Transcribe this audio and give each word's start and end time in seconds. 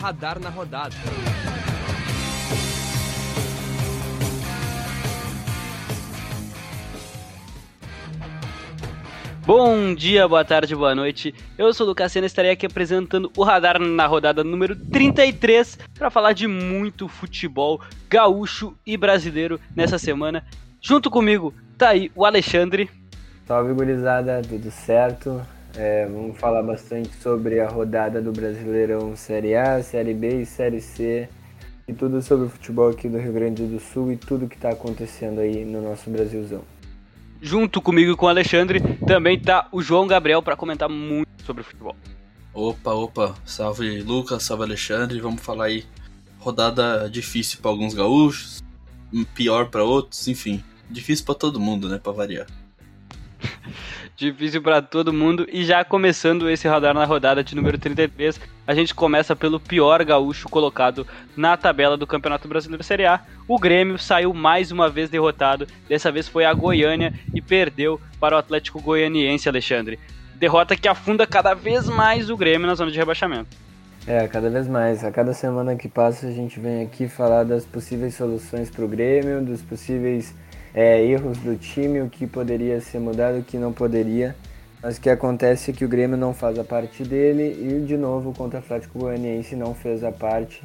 Radar 0.00 0.40
na 0.40 0.48
Rodada. 0.48 0.96
Bom 9.44 9.94
dia, 9.94 10.26
boa 10.26 10.42
tarde, 10.42 10.74
boa 10.74 10.94
noite. 10.94 11.34
Eu 11.58 11.74
sou 11.74 11.84
o 11.84 11.90
Lucas 11.90 12.12
Sena 12.12 12.24
e 12.24 12.28
estarei 12.28 12.50
aqui 12.50 12.64
apresentando 12.64 13.30
o 13.36 13.42
Radar 13.42 13.78
na 13.78 14.06
rodada 14.06 14.42
número 14.42 14.74
33 14.74 15.78
para 15.98 16.08
falar 16.08 16.32
de 16.32 16.46
muito 16.46 17.06
futebol 17.06 17.78
gaúcho 18.08 18.74
e 18.86 18.96
brasileiro 18.96 19.60
nessa 19.76 19.98
semana. 19.98 20.46
Junto 20.80 21.10
comigo 21.10 21.52
tá 21.76 21.90
aí 21.90 22.10
o 22.14 22.24
Alexandre. 22.24 22.88
Salve, 23.46 23.74
gurizada, 23.74 24.40
tudo 24.48 24.70
certo? 24.70 25.42
É, 25.76 26.06
vamos 26.06 26.36
falar 26.38 26.62
bastante 26.62 27.10
sobre 27.22 27.60
a 27.60 27.68
rodada 27.68 28.20
do 28.20 28.32
Brasileirão 28.32 29.14
Série 29.14 29.54
A, 29.54 29.82
Série 29.82 30.14
B 30.14 30.42
e 30.42 30.46
Série 30.46 30.80
C. 30.80 31.28
E 31.86 31.92
tudo 31.92 32.20
sobre 32.22 32.46
o 32.46 32.48
futebol 32.48 32.88
aqui 32.88 33.08
do 33.08 33.18
Rio 33.18 33.32
Grande 33.32 33.66
do 33.66 33.80
Sul 33.80 34.12
e 34.12 34.16
tudo 34.16 34.48
que 34.48 34.56
está 34.56 34.70
acontecendo 34.70 35.40
aí 35.40 35.64
no 35.64 35.80
nosso 35.82 36.10
Brasilzão. 36.10 36.62
Junto 37.40 37.80
comigo 37.80 38.12
e 38.12 38.16
com 38.16 38.26
o 38.26 38.28
Alexandre 38.28 38.80
também 39.06 39.38
tá 39.40 39.68
o 39.72 39.80
João 39.80 40.06
Gabriel 40.06 40.42
para 40.42 40.56
comentar 40.56 40.88
muito 40.88 41.28
sobre 41.44 41.62
futebol. 41.62 41.96
Opa, 42.52 42.92
opa, 42.92 43.34
salve 43.44 44.02
Lucas, 44.02 44.42
salve 44.42 44.64
Alexandre, 44.64 45.20
vamos 45.20 45.40
falar 45.40 45.66
aí. 45.66 45.84
Rodada 46.38 47.08
difícil 47.08 47.60
para 47.60 47.70
alguns 47.70 47.94
gaúchos, 47.94 48.62
pior 49.34 49.68
para 49.68 49.84
outros, 49.84 50.26
enfim, 50.26 50.62
difícil 50.88 51.24
para 51.24 51.34
todo 51.34 51.60
mundo, 51.60 51.88
né, 51.88 51.98
para 51.98 52.12
variar. 52.12 52.46
Difícil 54.20 54.60
para 54.60 54.82
todo 54.82 55.14
mundo. 55.14 55.46
E 55.50 55.64
já 55.64 55.82
começando 55.82 56.50
esse 56.50 56.68
radar 56.68 56.92
na 56.92 57.06
rodada 57.06 57.42
de 57.42 57.56
número 57.56 57.78
33, 57.78 58.38
a 58.66 58.74
gente 58.74 58.94
começa 58.94 59.34
pelo 59.34 59.58
pior 59.58 60.04
gaúcho 60.04 60.46
colocado 60.46 61.06
na 61.34 61.56
tabela 61.56 61.96
do 61.96 62.06
Campeonato 62.06 62.46
Brasileiro 62.46 62.84
Série 62.84 63.06
A. 63.06 63.20
O 63.48 63.58
Grêmio 63.58 63.98
saiu 63.98 64.34
mais 64.34 64.70
uma 64.70 64.90
vez 64.90 65.08
derrotado. 65.08 65.66
Dessa 65.88 66.12
vez 66.12 66.28
foi 66.28 66.44
a 66.44 66.52
Goiânia 66.52 67.14
e 67.34 67.40
perdeu 67.40 67.98
para 68.20 68.36
o 68.36 68.38
Atlético 68.38 68.78
Goianiense, 68.82 69.48
Alexandre. 69.48 69.98
Derrota 70.34 70.76
que 70.76 70.86
afunda 70.86 71.26
cada 71.26 71.54
vez 71.54 71.86
mais 71.86 72.28
o 72.28 72.36
Grêmio 72.36 72.66
na 72.66 72.74
zona 72.74 72.90
de 72.90 72.98
rebaixamento. 72.98 73.56
É, 74.06 74.28
cada 74.28 74.50
vez 74.50 74.68
mais. 74.68 75.02
A 75.02 75.10
cada 75.10 75.32
semana 75.32 75.76
que 75.76 75.88
passa 75.88 76.26
a 76.26 76.30
gente 76.30 76.60
vem 76.60 76.82
aqui 76.82 77.08
falar 77.08 77.44
das 77.44 77.64
possíveis 77.64 78.16
soluções 78.16 78.68
para 78.68 78.84
o 78.84 78.88
Grêmio, 78.88 79.40
dos 79.40 79.62
possíveis 79.62 80.34
é, 80.74 81.04
erros 81.04 81.38
do 81.38 81.56
time, 81.56 82.00
o 82.00 82.08
que 82.08 82.26
poderia 82.26 82.80
ser 82.80 82.98
mudado, 82.98 83.38
o 83.38 83.42
que 83.42 83.56
não 83.56 83.72
poderia. 83.72 84.34
Mas 84.82 84.96
o 84.96 85.00
que 85.00 85.10
acontece 85.10 85.70
é 85.70 85.74
que 85.74 85.84
o 85.84 85.88
Grêmio 85.88 86.16
não 86.16 86.32
faz 86.32 86.58
a 86.58 86.64
parte 86.64 87.04
dele 87.04 87.54
e, 87.60 87.84
de 87.86 87.96
novo, 87.96 88.32
contra 88.32 88.60
o 88.60 88.62
Atlético 88.62 88.98
Goianiense 88.98 89.54
não 89.54 89.74
fez 89.74 90.02
a 90.02 90.10
parte. 90.10 90.62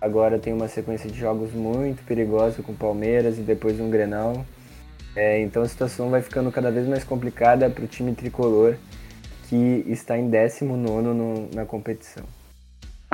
Agora 0.00 0.36
tem 0.36 0.52
uma 0.52 0.66
sequência 0.66 1.08
de 1.08 1.16
jogos 1.16 1.52
muito 1.52 2.02
perigosa 2.04 2.60
com 2.60 2.72
o 2.72 2.76
Palmeiras 2.76 3.38
e 3.38 3.42
depois 3.42 3.78
um 3.78 3.88
Grenal. 3.88 4.44
É, 5.14 5.40
então 5.40 5.62
a 5.62 5.68
situação 5.68 6.10
vai 6.10 6.22
ficando 6.22 6.50
cada 6.50 6.70
vez 6.70 6.88
mais 6.88 7.04
complicada 7.04 7.70
para 7.70 7.84
o 7.84 7.86
time 7.86 8.12
tricolor, 8.12 8.74
que 9.48 9.84
está 9.86 10.18
em 10.18 10.28
19 10.28 11.54
na 11.54 11.64
competição. 11.64 12.24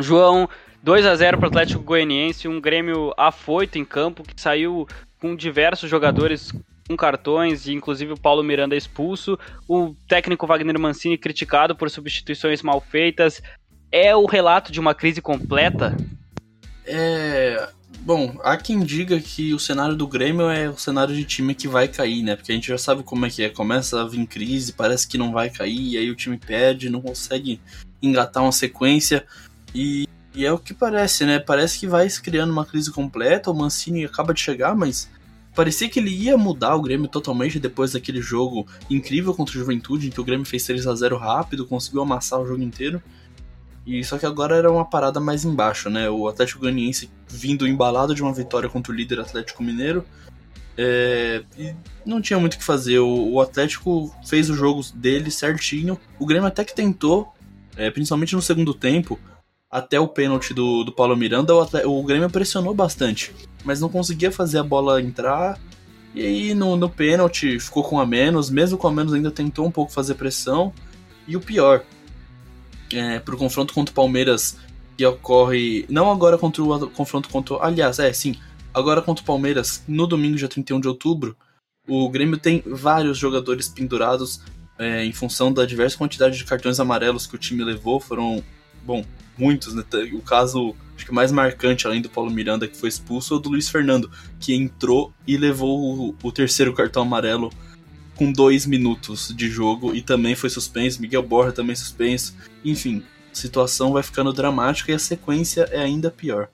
João, 0.00 0.48
2 0.82 1.06
a 1.06 1.14
0 1.14 1.38
para 1.38 1.46
o 1.46 1.48
Atlético 1.48 1.82
Goianiense, 1.82 2.48
um 2.48 2.60
Grêmio 2.60 3.12
afoito 3.16 3.78
em 3.78 3.84
campo, 3.84 4.22
que 4.22 4.40
saiu 4.40 4.86
com 5.20 5.34
diversos 5.34 5.90
jogadores 5.90 6.52
com 6.88 6.96
cartões, 6.96 7.66
e 7.66 7.72
inclusive 7.72 8.12
o 8.12 8.20
Paulo 8.20 8.42
Miranda 8.42 8.74
expulso, 8.74 9.38
o 9.68 9.94
técnico 10.08 10.46
Wagner 10.46 10.78
Mancini 10.78 11.18
criticado 11.18 11.76
por 11.76 11.90
substituições 11.90 12.62
mal 12.62 12.80
feitas. 12.80 13.42
É 13.92 14.16
o 14.16 14.24
relato 14.24 14.72
de 14.72 14.80
uma 14.80 14.94
crise 14.94 15.20
completa? 15.20 15.96
É. 16.86 17.68
Bom, 18.00 18.38
há 18.42 18.56
quem 18.56 18.80
diga 18.80 19.20
que 19.20 19.52
o 19.52 19.58
cenário 19.58 19.94
do 19.94 20.06
Grêmio 20.06 20.48
é 20.48 20.68
o 20.70 20.78
cenário 20.78 21.14
de 21.14 21.24
time 21.24 21.54
que 21.54 21.68
vai 21.68 21.88
cair, 21.88 22.22
né? 22.22 22.36
Porque 22.36 22.52
a 22.52 22.54
gente 22.54 22.68
já 22.68 22.78
sabe 22.78 23.02
como 23.02 23.26
é 23.26 23.30
que 23.30 23.42
é. 23.42 23.50
Começa 23.50 24.00
a 24.00 24.06
vir 24.06 24.26
crise, 24.26 24.72
parece 24.72 25.06
que 25.06 25.18
não 25.18 25.32
vai 25.32 25.50
cair, 25.50 25.92
e 25.92 25.98
aí 25.98 26.10
o 26.10 26.16
time 26.16 26.38
perde, 26.38 26.88
não 26.88 27.02
consegue 27.02 27.60
engatar 28.00 28.42
uma 28.42 28.52
sequência. 28.52 29.26
E 29.74 30.06
e 30.38 30.46
é 30.46 30.52
o 30.52 30.58
que 30.58 30.72
parece, 30.72 31.26
né? 31.26 31.40
Parece 31.40 31.80
que 31.80 31.88
vai 31.88 32.08
se 32.08 32.22
criando 32.22 32.52
uma 32.52 32.64
crise 32.64 32.92
completa. 32.92 33.50
O 33.50 33.54
Mancini 33.54 34.04
acaba 34.04 34.32
de 34.32 34.40
chegar, 34.40 34.72
mas 34.72 35.10
parecia 35.52 35.88
que 35.88 35.98
ele 35.98 36.10
ia 36.10 36.38
mudar 36.38 36.76
o 36.76 36.80
Grêmio 36.80 37.08
totalmente 37.08 37.58
depois 37.58 37.90
daquele 37.90 38.22
jogo 38.22 38.64
incrível 38.88 39.34
contra 39.34 39.56
o 39.56 39.58
Juventude, 39.58 40.06
em 40.06 40.10
que 40.10 40.20
o 40.20 40.24
Grêmio 40.24 40.46
fez 40.46 40.62
3 40.62 40.86
a 40.86 40.94
0 40.94 41.16
rápido, 41.16 41.66
conseguiu 41.66 42.02
amassar 42.02 42.40
o 42.40 42.46
jogo 42.46 42.62
inteiro. 42.62 43.02
E 43.84 44.04
só 44.04 44.16
que 44.16 44.24
agora 44.24 44.54
era 44.54 44.70
uma 44.70 44.84
parada 44.84 45.18
mais 45.18 45.44
embaixo, 45.44 45.90
né? 45.90 46.08
O 46.08 46.28
Atlético 46.28 46.60
Goianiense 46.60 47.10
vindo 47.26 47.66
embalado 47.66 48.14
de 48.14 48.22
uma 48.22 48.32
vitória 48.32 48.68
contra 48.68 48.92
o 48.92 48.94
líder 48.94 49.18
Atlético 49.18 49.64
Mineiro. 49.64 50.04
É, 50.76 51.42
e 51.58 51.74
não 52.06 52.22
tinha 52.22 52.38
muito 52.38 52.54
o 52.54 52.58
que 52.58 52.64
fazer. 52.64 53.00
O, 53.00 53.32
o, 53.32 53.40
Atlético 53.40 54.14
fez 54.24 54.48
os 54.48 54.56
jogos 54.56 54.92
dele 54.92 55.32
certinho. 55.32 55.98
O 56.16 56.24
Grêmio 56.24 56.46
até 56.46 56.64
que 56.64 56.76
tentou, 56.76 57.34
é, 57.76 57.90
principalmente 57.90 58.36
no 58.36 58.42
segundo 58.42 58.72
tempo, 58.72 59.18
até 59.70 60.00
o 60.00 60.08
pênalti 60.08 60.54
do, 60.54 60.82
do 60.82 60.92
Paulo 60.92 61.16
Miranda, 61.16 61.54
o, 61.54 61.60
atleta, 61.60 61.88
o 61.88 62.02
Grêmio 62.02 62.30
pressionou 62.30 62.74
bastante, 62.74 63.34
mas 63.64 63.80
não 63.80 63.88
conseguia 63.88 64.32
fazer 64.32 64.58
a 64.58 64.62
bola 64.62 65.00
entrar. 65.00 65.58
E 66.14 66.22
aí 66.22 66.54
no, 66.54 66.76
no 66.76 66.88
pênalti 66.88 67.60
ficou 67.60 67.84
com 67.84 68.00
a 68.00 68.06
menos, 68.06 68.48
mesmo 68.48 68.78
com 68.78 68.88
a 68.88 68.92
menos 68.92 69.12
ainda 69.12 69.30
tentou 69.30 69.66
um 69.66 69.70
pouco 69.70 69.92
fazer 69.92 70.14
pressão. 70.14 70.72
E 71.26 71.36
o 71.36 71.40
pior, 71.40 71.84
é, 72.92 73.18
pro 73.18 73.36
confronto 73.36 73.74
contra 73.74 73.92
o 73.92 73.94
Palmeiras, 73.94 74.56
que 74.96 75.04
ocorre 75.04 75.84
não 75.88 76.10
agora 76.10 76.38
contra 76.38 76.62
o 76.62 76.90
confronto 76.90 77.28
contra. 77.28 77.56
Aliás, 77.60 77.98
é 77.98 78.10
sim, 78.12 78.34
agora 78.72 79.02
contra 79.02 79.22
o 79.22 79.26
Palmeiras, 79.26 79.84
no 79.86 80.06
domingo, 80.06 80.36
dia 80.36 80.48
31 80.48 80.80
de 80.80 80.88
outubro, 80.88 81.36
o 81.86 82.08
Grêmio 82.08 82.38
tem 82.38 82.62
vários 82.66 83.18
jogadores 83.18 83.68
pendurados 83.68 84.40
é, 84.78 85.04
em 85.04 85.12
função 85.12 85.52
da 85.52 85.66
diversa 85.66 85.98
quantidade 85.98 86.38
de 86.38 86.44
cartões 86.44 86.80
amarelos 86.80 87.26
que 87.26 87.34
o 87.34 87.38
time 87.38 87.62
levou. 87.62 88.00
Foram, 88.00 88.42
bom, 88.84 89.04
muitos, 89.38 89.74
né? 89.74 89.84
O 90.12 90.20
caso 90.20 90.74
acho 90.96 91.06
que 91.06 91.12
mais 91.12 91.30
marcante, 91.30 91.86
além 91.86 92.02
do 92.02 92.10
Paulo 92.10 92.30
Miranda 92.30 92.66
que 92.66 92.76
foi 92.76 92.88
expulso, 92.88 93.34
é 93.34 93.36
o 93.36 93.40
do 93.40 93.50
Luiz 93.50 93.68
Fernando, 93.68 94.10
que 94.40 94.54
entrou 94.54 95.12
e 95.26 95.36
levou 95.36 95.78
o, 95.78 96.16
o 96.22 96.32
terceiro 96.32 96.74
cartão 96.74 97.02
amarelo 97.02 97.50
com 98.16 98.32
dois 98.32 98.66
minutos 98.66 99.32
de 99.34 99.48
jogo 99.48 99.94
e 99.94 100.02
também 100.02 100.34
foi 100.34 100.50
suspenso. 100.50 101.00
Miguel 101.00 101.22
Borja 101.22 101.52
também 101.52 101.76
suspenso. 101.76 102.36
Enfim, 102.64 103.04
a 103.30 103.34
situação 103.34 103.92
vai 103.92 104.02
ficando 104.02 104.32
dramática 104.32 104.90
e 104.90 104.94
a 104.94 104.98
sequência 104.98 105.68
é 105.70 105.80
ainda 105.80 106.10
pior. 106.10 106.48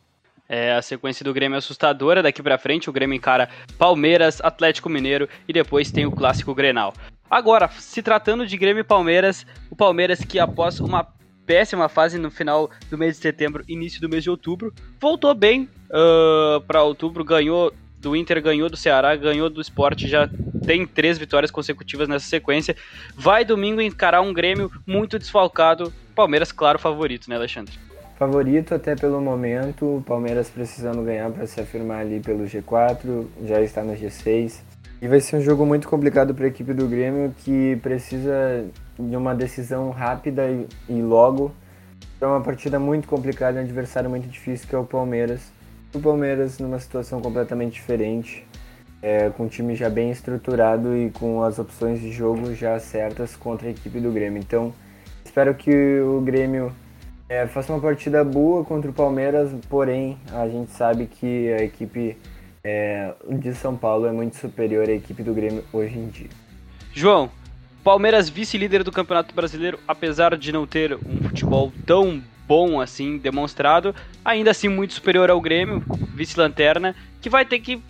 É, 0.47 0.75
a 0.75 0.83
sequência 0.83 1.25
do 1.25 1.33
Grêmio 1.33 1.57
é 1.57 1.59
assustadora. 1.59 2.23
Daqui 2.23 2.43
para 2.43 2.59
frente, 2.59 2.91
o 2.91 2.93
Grêmio 2.93 3.17
encara 3.17 3.49
Palmeiras, 3.79 4.41
Atlético 4.43 4.91
Mineiro 4.91 5.27
e 5.49 5.53
depois 5.55 5.91
tem 5.91 6.05
o 6.05 6.13
clássico 6.13 6.55
Grenal. 6.55 6.93
Agora, 7.31 7.69
se 7.79 8.03
tratando 8.03 8.47
de 8.47 8.57
Grêmio 8.59 8.83
e 8.83 8.85
Palmeiras, 8.85 9.47
o 9.71 9.75
Palmeiras 9.75 10.21
que 10.21 10.39
após 10.39 10.79
uma 10.81 11.09
péssima 11.47 11.89
fase 11.89 12.19
no 12.19 12.31
final 12.31 12.71
do 12.91 12.99
mês 12.99 13.17
de 13.17 13.23
setembro, 13.23 13.65
início 13.69 14.01
do 14.01 14.09
mês 14.09 14.23
de 14.23 14.31
outubro. 14.31 14.73
Voltou 15.01 15.35
bem 15.35 15.69
uh, 15.91 16.61
para 16.63 16.83
outubro, 16.83 17.25
ganhou 17.25 17.73
do 18.01 18.15
Inter, 18.15 18.43
ganhou 18.43 18.69
do 18.69 18.77
Ceará, 18.77 19.17
ganhou 19.17 19.49
do 19.49 19.61
Sport, 19.61 20.03
já 20.03 20.29
tem 20.65 20.87
três 20.87 21.17
vitórias 21.17 21.51
consecutivas 21.51 22.07
nessa 22.09 22.27
sequência. 22.27 22.77
Vai 23.17 23.45
domingo 23.45 23.81
encarar 23.81 24.21
um 24.21 24.33
Grêmio 24.33 24.71
muito 24.87 25.19
desfalcado. 25.19 25.93
Palmeiras, 26.15 26.53
claro, 26.53 26.79
favorito, 26.79 27.29
né, 27.29 27.37
Alexandre? 27.37 27.73
Favorito 28.17 28.75
até 28.75 28.95
pelo 28.95 29.21
momento, 29.21 30.03
Palmeiras 30.07 30.49
precisando 30.49 31.03
ganhar 31.03 31.31
para 31.31 31.47
se 31.47 31.61
afirmar 31.61 32.01
ali 32.01 32.21
pelo 32.21 32.45
G4, 32.45 33.27
já 33.45 33.61
está 33.61 33.83
no 33.83 33.95
G6. 33.95 34.61
E 35.03 35.09
vai 35.09 35.21
ser 35.21 35.37
um 35.37 35.41
jogo 35.41 35.67
muito 35.67 35.89
complicado 35.89 36.35
para 36.35 36.45
a 36.45 36.49
equipe 36.49 36.73
do 36.73 36.87
Grêmio 36.87 37.35
que 37.45 37.77
precisa 37.83 38.65
de 38.99 39.17
uma 39.17 39.35
decisão 39.35 39.91
rápida 39.91 40.49
e, 40.49 40.67
e 40.89 41.03
logo. 41.03 41.53
É 42.21 42.27
uma 42.27 42.41
partida 42.41 42.79
muito 42.79 43.09
complicada, 43.09 43.59
um 43.59 43.63
adversário 43.63 44.09
muito 44.09 44.29
difícil 44.29 44.69
que 44.69 44.75
é 44.75 44.79
o 44.79 44.85
Palmeiras. 44.85 45.53
O 45.95 46.01
Palmeiras 46.01 46.59
numa 46.59 46.79
situação 46.79 47.21
completamente 47.21 47.75
diferente, 47.75 48.47
é, 49.03 49.31
com 49.31 49.45
o 49.45 49.49
time 49.49 49.77
já 49.77 49.89
bem 49.91 50.11
estruturado 50.11 50.97
e 50.97 51.11
com 51.11 51.43
as 51.43 51.59
opções 51.59 52.01
de 52.01 52.11
jogo 52.11 52.55
já 52.55 52.79
certas 52.81 53.37
contra 53.37 53.69
a 53.69 53.71
equipe 53.71 54.01
do 54.01 54.11
Grêmio. 54.11 54.41
Então, 54.41 54.73
espero 55.25 55.55
que 55.55 56.01
o 56.01 56.21
Grêmio 56.21 56.73
é, 57.29 57.47
faça 57.47 57.73
uma 57.73 57.81
partida 57.81 58.25
boa 58.25 58.65
contra 58.65 58.91
o 58.91 58.95
Palmeiras, 58.95 59.51
porém 59.69 60.19
a 60.33 60.49
gente 60.49 60.73
sabe 60.73 61.07
que 61.07 61.53
a 61.53 61.63
equipe 61.63 62.17
é, 62.65 63.13
de 63.29 63.55
São 63.55 63.77
Paulo 63.77 64.07
é 64.07 64.13
muito 64.13 64.37
superior 64.37 64.89
à 64.89 64.93
equipe 64.93 65.23
do 65.23 65.35
Grêmio 65.35 65.63
hoje 65.73 65.99
em 65.99 66.09
dia. 66.09 66.31
João, 66.93 67.31
Palmeiras 67.85 68.31
vice-líder 68.31 68.83
do 68.83 68.91
Campeonato 68.91 69.35
Brasileiro, 69.35 69.79
apesar 69.87 70.39
de 70.39 70.51
não 70.51 70.67
ter 70.67 70.95
um 70.95 71.23
futebol 71.23 71.71
tão 71.85 72.23
bom 72.49 72.81
assim 72.81 73.19
demonstrado, 73.19 73.95
ainda 74.25 74.51
assim 74.51 74.69
muito 74.69 74.95
superior 74.95 75.31
ao 75.31 75.41
Grêmio, 75.41 75.85
vice-lanterna, 76.15 76.97
que 77.21 77.29
vai 77.29 77.45
ter 77.45 77.61
que 77.61 77.83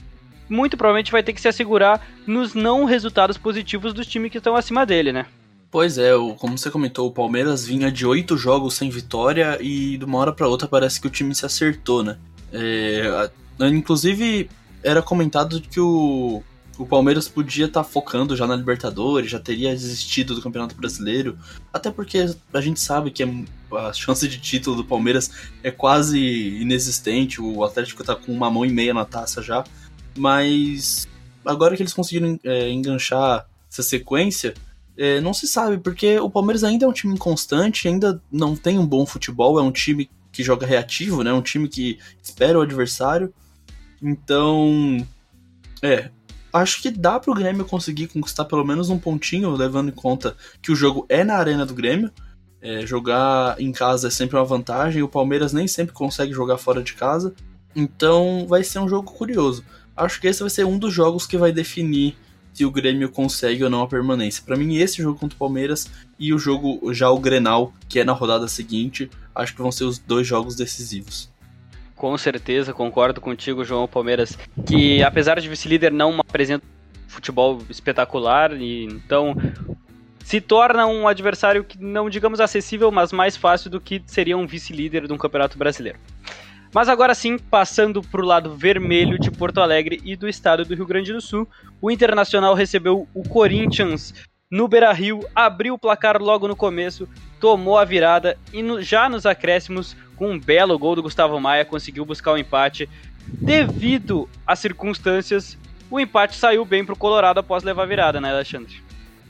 muito 0.48 0.76
provavelmente 0.76 1.12
vai 1.12 1.22
ter 1.22 1.32
que 1.32 1.40
se 1.40 1.48
assegurar 1.48 2.04
nos 2.26 2.54
não 2.54 2.84
resultados 2.84 3.38
positivos 3.38 3.94
dos 3.94 4.06
times 4.06 4.32
que 4.32 4.38
estão 4.38 4.56
acima 4.56 4.84
dele, 4.84 5.12
né? 5.12 5.26
Pois 5.70 5.96
é, 5.96 6.10
como 6.38 6.58
você 6.58 6.70
comentou, 6.70 7.08
o 7.08 7.12
Palmeiras 7.12 7.64
vinha 7.64 7.90
de 7.90 8.04
oito 8.04 8.36
jogos 8.36 8.74
sem 8.74 8.90
vitória 8.90 9.58
e 9.60 9.96
de 9.96 10.04
uma 10.04 10.18
hora 10.18 10.32
para 10.32 10.48
outra 10.48 10.68
parece 10.68 11.00
que 11.00 11.06
o 11.06 11.10
time 11.10 11.34
se 11.34 11.46
acertou, 11.46 12.02
né? 12.02 12.18
É, 12.52 13.30
inclusive, 13.60 14.50
era 14.82 15.02
comentado 15.02 15.60
que 15.60 15.80
o, 15.80 16.42
o 16.78 16.86
Palmeiras 16.86 17.28
podia 17.28 17.66
estar 17.66 17.82
tá 17.82 17.88
focando 17.88 18.36
já 18.36 18.46
na 18.46 18.56
Libertadores, 18.56 19.30
já 19.30 19.38
teria 19.38 19.70
desistido 19.70 20.34
do 20.34 20.42
Campeonato 20.42 20.74
Brasileiro, 20.74 21.38
até 21.72 21.90
porque 21.90 22.26
a 22.52 22.60
gente 22.60 22.80
sabe 22.80 23.10
que 23.10 23.22
a 23.22 23.92
chance 23.92 24.26
de 24.28 24.38
título 24.38 24.76
do 24.76 24.84
Palmeiras 24.84 25.30
é 25.62 25.70
quase 25.70 26.18
inexistente, 26.60 27.40
o 27.40 27.64
Atlético 27.64 28.02
está 28.02 28.14
com 28.14 28.32
uma 28.32 28.50
mão 28.50 28.64
e 28.64 28.70
meia 28.70 28.94
na 28.94 29.04
taça 29.04 29.42
já, 29.42 29.64
mas 30.16 31.08
agora 31.44 31.76
que 31.76 31.82
eles 31.82 31.94
conseguiram 31.94 32.38
é, 32.44 32.70
enganchar 32.70 33.46
essa 33.70 33.82
sequência, 33.82 34.54
é, 34.96 35.20
não 35.20 35.34
se 35.34 35.48
sabe, 35.48 35.78
porque 35.78 36.18
o 36.18 36.30
Palmeiras 36.30 36.62
ainda 36.62 36.84
é 36.86 36.88
um 36.88 36.92
time 36.92 37.14
inconstante, 37.14 37.88
ainda 37.88 38.22
não 38.30 38.54
tem 38.54 38.78
um 38.78 38.86
bom 38.86 39.04
futebol, 39.04 39.58
é 39.58 39.62
um 39.62 39.72
time 39.72 40.08
que 40.30 40.42
joga 40.42 40.66
reativo, 40.66 41.22
né? 41.22 41.32
Um 41.32 41.42
time 41.42 41.68
que 41.68 41.98
espera 42.22 42.58
o 42.58 42.62
adversário. 42.62 43.32
Então, 44.02 45.04
é, 45.82 46.10
acho 46.54 46.80
que 46.80 46.88
dá 46.88 47.18
pro 47.18 47.34
Grêmio 47.34 47.64
conseguir 47.64 48.06
conquistar 48.06 48.44
pelo 48.44 48.64
menos 48.64 48.88
um 48.88 48.96
pontinho, 48.96 49.50
levando 49.50 49.88
em 49.88 49.94
conta 49.94 50.36
que 50.62 50.70
o 50.70 50.76
jogo 50.76 51.04
é 51.08 51.24
na 51.24 51.34
arena 51.34 51.66
do 51.66 51.74
Grêmio. 51.74 52.12
É, 52.62 52.86
jogar 52.86 53.60
em 53.60 53.72
casa 53.72 54.06
é 54.06 54.10
sempre 54.10 54.36
uma 54.36 54.44
vantagem, 54.44 55.02
o 55.02 55.08
Palmeiras 55.08 55.52
nem 55.52 55.66
sempre 55.66 55.92
consegue 55.92 56.32
jogar 56.32 56.56
fora 56.56 56.80
de 56.80 56.94
casa. 56.94 57.34
Então 57.74 58.46
vai 58.48 58.62
ser 58.62 58.78
um 58.78 58.88
jogo 58.88 59.10
curioso. 59.10 59.64
Acho 59.96 60.20
que 60.20 60.28
esse 60.28 60.40
vai 60.40 60.50
ser 60.50 60.64
um 60.64 60.78
dos 60.78 60.94
jogos 60.94 61.26
que 61.26 61.36
vai 61.36 61.50
definir 61.50 62.16
se 62.52 62.64
o 62.64 62.70
Grêmio 62.70 63.10
consegue 63.10 63.64
ou 63.64 63.68
não 63.68 63.82
a 63.82 63.88
permanência. 63.88 64.44
Para 64.46 64.56
mim, 64.56 64.76
esse 64.76 65.02
jogo 65.02 65.18
contra 65.18 65.34
o 65.34 65.38
Palmeiras 65.38 65.90
e 66.20 66.32
o 66.32 66.38
jogo 66.38 66.94
já 66.94 67.10
o 67.10 67.18
Grenal, 67.18 67.72
que 67.88 67.98
é 67.98 68.04
na 68.04 68.12
rodada 68.12 68.46
seguinte, 68.46 69.10
acho 69.34 69.52
que 69.56 69.60
vão 69.60 69.72
ser 69.72 69.84
os 69.84 69.98
dois 69.98 70.24
jogos 70.24 70.54
decisivos. 70.54 71.33
Com 71.96 72.16
certeza, 72.18 72.72
concordo 72.72 73.20
contigo, 73.20 73.64
João 73.64 73.86
Palmeiras, 73.86 74.36
que 74.66 75.02
apesar 75.02 75.40
de 75.40 75.48
vice-líder 75.48 75.92
não 75.92 76.18
apresenta 76.18 76.64
futebol 77.06 77.62
espetacular, 77.70 78.52
e 78.52 78.84
então 78.84 79.36
se 80.24 80.40
torna 80.40 80.86
um 80.86 81.06
adversário 81.06 81.62
que 81.62 81.80
não 81.80 82.10
digamos 82.10 82.40
acessível, 82.40 82.90
mas 82.90 83.12
mais 83.12 83.36
fácil 83.36 83.70
do 83.70 83.80
que 83.80 84.02
seria 84.06 84.36
um 84.36 84.46
vice-líder 84.46 85.06
de 85.06 85.12
um 85.12 85.18
campeonato 85.18 85.56
brasileiro. 85.56 85.98
Mas 86.72 86.88
agora 86.88 87.14
sim, 87.14 87.38
passando 87.38 88.02
para 88.02 88.20
o 88.20 88.24
lado 88.24 88.56
vermelho 88.56 89.16
de 89.16 89.30
Porto 89.30 89.60
Alegre 89.60 90.00
e 90.04 90.16
do 90.16 90.28
estado 90.28 90.64
do 90.64 90.74
Rio 90.74 90.86
Grande 90.86 91.12
do 91.12 91.20
Sul, 91.20 91.48
o 91.80 91.88
Internacional 91.88 92.52
recebeu 92.52 93.06
o 93.14 93.22
Corinthians 93.22 94.12
no 94.50 94.66
Beira-Rio, 94.66 95.20
abriu 95.34 95.74
o 95.74 95.78
placar 95.78 96.20
logo 96.20 96.48
no 96.48 96.56
começo, 96.56 97.08
tomou 97.38 97.78
a 97.78 97.84
virada 97.84 98.36
e 98.52 98.62
no, 98.62 98.82
já 98.82 99.08
nos 99.08 99.24
acréscimos, 99.24 99.96
com 100.16 100.30
um 100.30 100.38
belo 100.38 100.78
gol 100.78 100.96
do 100.96 101.02
Gustavo 101.02 101.38
Maia, 101.40 101.64
conseguiu 101.64 102.04
buscar 102.04 102.32
o 102.32 102.34
um 102.34 102.38
empate. 102.38 102.88
Devido 103.26 104.28
às 104.46 104.58
circunstâncias, 104.58 105.56
o 105.90 105.98
empate 105.98 106.36
saiu 106.36 106.64
bem 106.64 106.84
para 106.84 106.92
o 106.92 106.98
Colorado 106.98 107.40
após 107.40 107.62
levar 107.62 107.82
a 107.82 107.86
virada, 107.86 108.20
né, 108.20 108.30
Alexandre? 108.30 108.82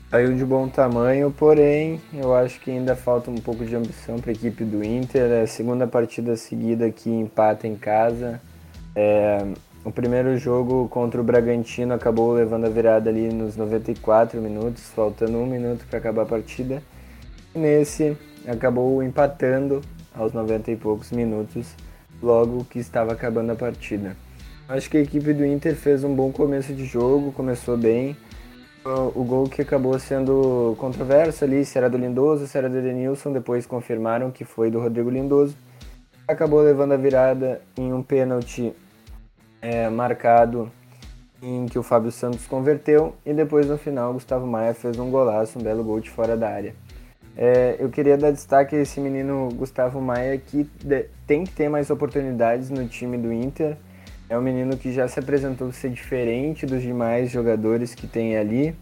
Saiu 0.09 0.35
de 0.35 0.45
bom 0.45 0.67
tamanho, 0.67 1.33
porém 1.35 1.99
eu 2.13 2.33
acho 2.33 2.59
que 2.59 2.71
ainda 2.71 2.95
falta 2.95 3.29
um 3.29 3.35
pouco 3.35 3.65
de 3.65 3.75
ambição 3.75 4.19
para 4.19 4.31
a 4.31 4.33
equipe 4.33 4.63
do 4.63 4.83
Inter. 4.83 5.31
É 5.31 5.41
a 5.41 5.47
segunda 5.47 5.87
partida 5.87 6.35
seguida 6.35 6.89
que 6.91 7.09
empata 7.09 7.67
em 7.67 7.75
casa. 7.75 8.39
É, 8.95 9.45
o 9.83 9.91
primeiro 9.91 10.37
jogo 10.37 10.87
contra 10.89 11.19
o 11.19 11.23
Bragantino 11.23 11.93
acabou 11.93 12.33
levando 12.33 12.65
a 12.65 12.69
virada 12.69 13.09
ali 13.09 13.31
nos 13.33 13.57
94 13.57 14.39
minutos, 14.39 14.83
faltando 14.95 15.37
um 15.37 15.45
minuto 15.45 15.85
para 15.89 15.99
acabar 15.99 16.21
a 16.21 16.25
partida. 16.25 16.81
Nesse 17.53 18.15
acabou 18.47 19.03
empatando 19.03 19.81
aos 20.15 20.33
90 20.33 20.71
e 20.71 20.75
poucos 20.75 21.11
minutos, 21.11 21.75
logo 22.21 22.63
que 22.65 22.79
estava 22.79 23.13
acabando 23.13 23.51
a 23.51 23.55
partida. 23.55 24.15
Acho 24.67 24.89
que 24.89 24.97
a 24.97 25.01
equipe 25.01 25.33
do 25.33 25.45
Inter 25.45 25.75
fez 25.75 26.03
um 26.03 26.15
bom 26.15 26.31
começo 26.31 26.73
de 26.73 26.85
jogo, 26.85 27.31
começou 27.31 27.77
bem, 27.77 28.17
o 29.15 29.23
gol 29.23 29.49
que 29.49 29.61
acabou 29.61 29.97
sendo 29.97 30.75
controverso 30.77 31.43
ali, 31.43 31.65
se 31.65 31.77
era 31.77 31.89
do 31.89 31.97
Lindoso, 31.97 32.45
se 32.47 32.57
era 32.57 32.69
do 32.69 32.77
Edenilson, 32.77 33.33
depois 33.33 33.65
confirmaram 33.65 34.29
que 34.29 34.45
foi 34.45 34.69
do 34.69 34.79
Rodrigo 34.79 35.09
Lindoso. 35.09 35.57
Acabou 36.27 36.61
levando 36.61 36.93
a 36.93 36.97
virada 36.97 37.61
em 37.77 37.91
um 37.91 38.03
pênalti 38.03 38.73
é, 39.61 39.89
marcado 39.89 40.71
em 41.41 41.65
que 41.65 41.77
o 41.77 41.83
Fábio 41.83 42.11
Santos 42.11 42.45
converteu 42.47 43.15
e 43.25 43.33
depois 43.33 43.67
no 43.67 43.77
final 43.77 44.13
Gustavo 44.13 44.45
Maia 44.45 44.73
fez 44.73 44.97
um 44.97 45.09
golaço, 45.09 45.59
um 45.59 45.61
belo 45.61 45.83
gol 45.83 45.99
de 45.99 46.09
fora 46.09 46.37
da 46.37 46.49
área. 46.49 46.75
É, 47.37 47.75
eu 47.79 47.89
queria 47.89 48.17
dar 48.17 48.31
destaque 48.31 48.75
a 48.75 48.79
esse 48.79 48.99
menino 48.99 49.49
Gustavo 49.53 49.99
Maia 49.99 50.37
que 50.37 50.69
tem 51.27 51.43
que 51.43 51.51
ter 51.51 51.67
mais 51.67 51.89
oportunidades 51.89 52.69
no 52.69 52.87
time 52.87 53.17
do 53.17 53.31
Inter. 53.31 53.75
É 54.29 54.37
um 54.37 54.41
menino 54.41 54.77
que 54.77 54.91
já 54.93 55.07
se 55.07 55.19
apresentou 55.19 55.71
ser 55.71 55.89
diferente 55.89 56.65
dos 56.65 56.81
demais 56.81 57.29
jogadores 57.29 57.93
que 57.93 58.07
tem 58.07 58.37
ali. 58.37 58.75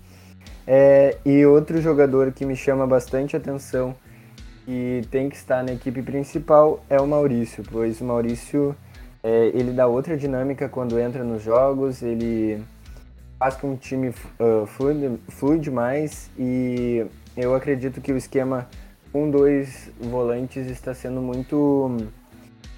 É, 0.65 1.17
e 1.25 1.45
outro 1.45 1.81
jogador 1.81 2.31
que 2.31 2.45
me 2.45 2.55
chama 2.55 2.87
bastante 2.87 3.35
atenção 3.35 3.95
e 4.67 5.01
tem 5.11 5.29
que 5.29 5.35
estar 5.35 5.63
na 5.63 5.73
equipe 5.73 6.01
principal 6.01 6.83
é 6.89 6.99
o 7.01 7.07
Maurício, 7.07 7.63
pois 7.69 7.99
o 7.99 8.05
Maurício 8.05 8.75
é, 9.21 9.47
ele 9.47 9.71
dá 9.71 9.87
outra 9.87 10.15
dinâmica 10.15 10.69
quando 10.69 10.99
entra 10.99 11.23
nos 11.23 11.43
jogos, 11.43 12.01
ele 12.01 12.63
faz 13.37 13.55
com 13.55 13.71
que 13.71 13.75
o 13.75 13.77
time 13.77 14.09
uh, 14.09 14.65
fluide, 14.65 15.19
fluide 15.27 15.69
mais 15.69 16.29
e 16.37 17.05
eu 17.35 17.55
acredito 17.55 18.01
que 18.01 18.11
o 18.11 18.17
esquema 18.17 18.67
com 19.11 19.29
dois 19.29 19.91
volantes 19.99 20.67
está 20.67 20.93
sendo 20.93 21.21
muito 21.21 21.97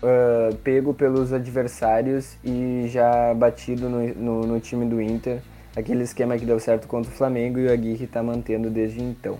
uh, 0.02 0.56
pego 0.64 0.94
pelos 0.94 1.34
adversários 1.34 2.38
e 2.44 2.88
já 2.90 3.34
batido 3.34 3.90
no, 3.90 4.08
no, 4.14 4.48
no, 4.48 4.60
time 4.60 4.86
do 4.86 5.02
Inter. 5.02 5.42
Aquele 5.76 6.04
esquema 6.04 6.38
que 6.38 6.46
deu 6.46 6.60
certo 6.60 6.88
contra 6.88 7.12
o 7.12 7.16
Flamengo 7.16 7.60
e 7.60 7.68
o 7.68 7.72
Aguirre 7.72 8.06
está 8.06 8.24
mantendo 8.24 8.70
desde 8.70 9.02
então. 9.02 9.38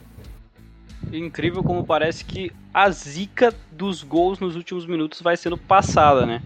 Incrível 1.12 1.64
como 1.64 1.86
parece 1.86 2.26
que 2.26 2.52
a 2.74 2.90
zica 2.90 3.54
dos 3.72 4.04
gols 4.04 4.40
nos 4.40 4.56
últimos 4.56 4.86
minutos 4.86 5.22
vai 5.22 5.38
sendo 5.38 5.58
passada, 5.58 6.26
né? 6.26 6.42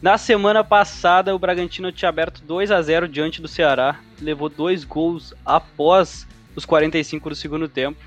Na 0.00 0.16
semana 0.16 0.64
passada, 0.64 1.34
o 1.34 1.38
Bragantino 1.38 1.92
tinha 1.92 2.08
aberto 2.08 2.42
2 2.42 2.70
a 2.70 2.80
0 2.80 3.06
diante 3.06 3.42
do 3.42 3.48
Ceará, 3.48 4.00
levou 4.18 4.48
dois 4.48 4.84
gols 4.84 5.34
após 5.44 6.26
os 6.54 6.64
45 6.64 7.28
do 7.28 7.34
segundo 7.34 7.68
tempo. 7.68 7.98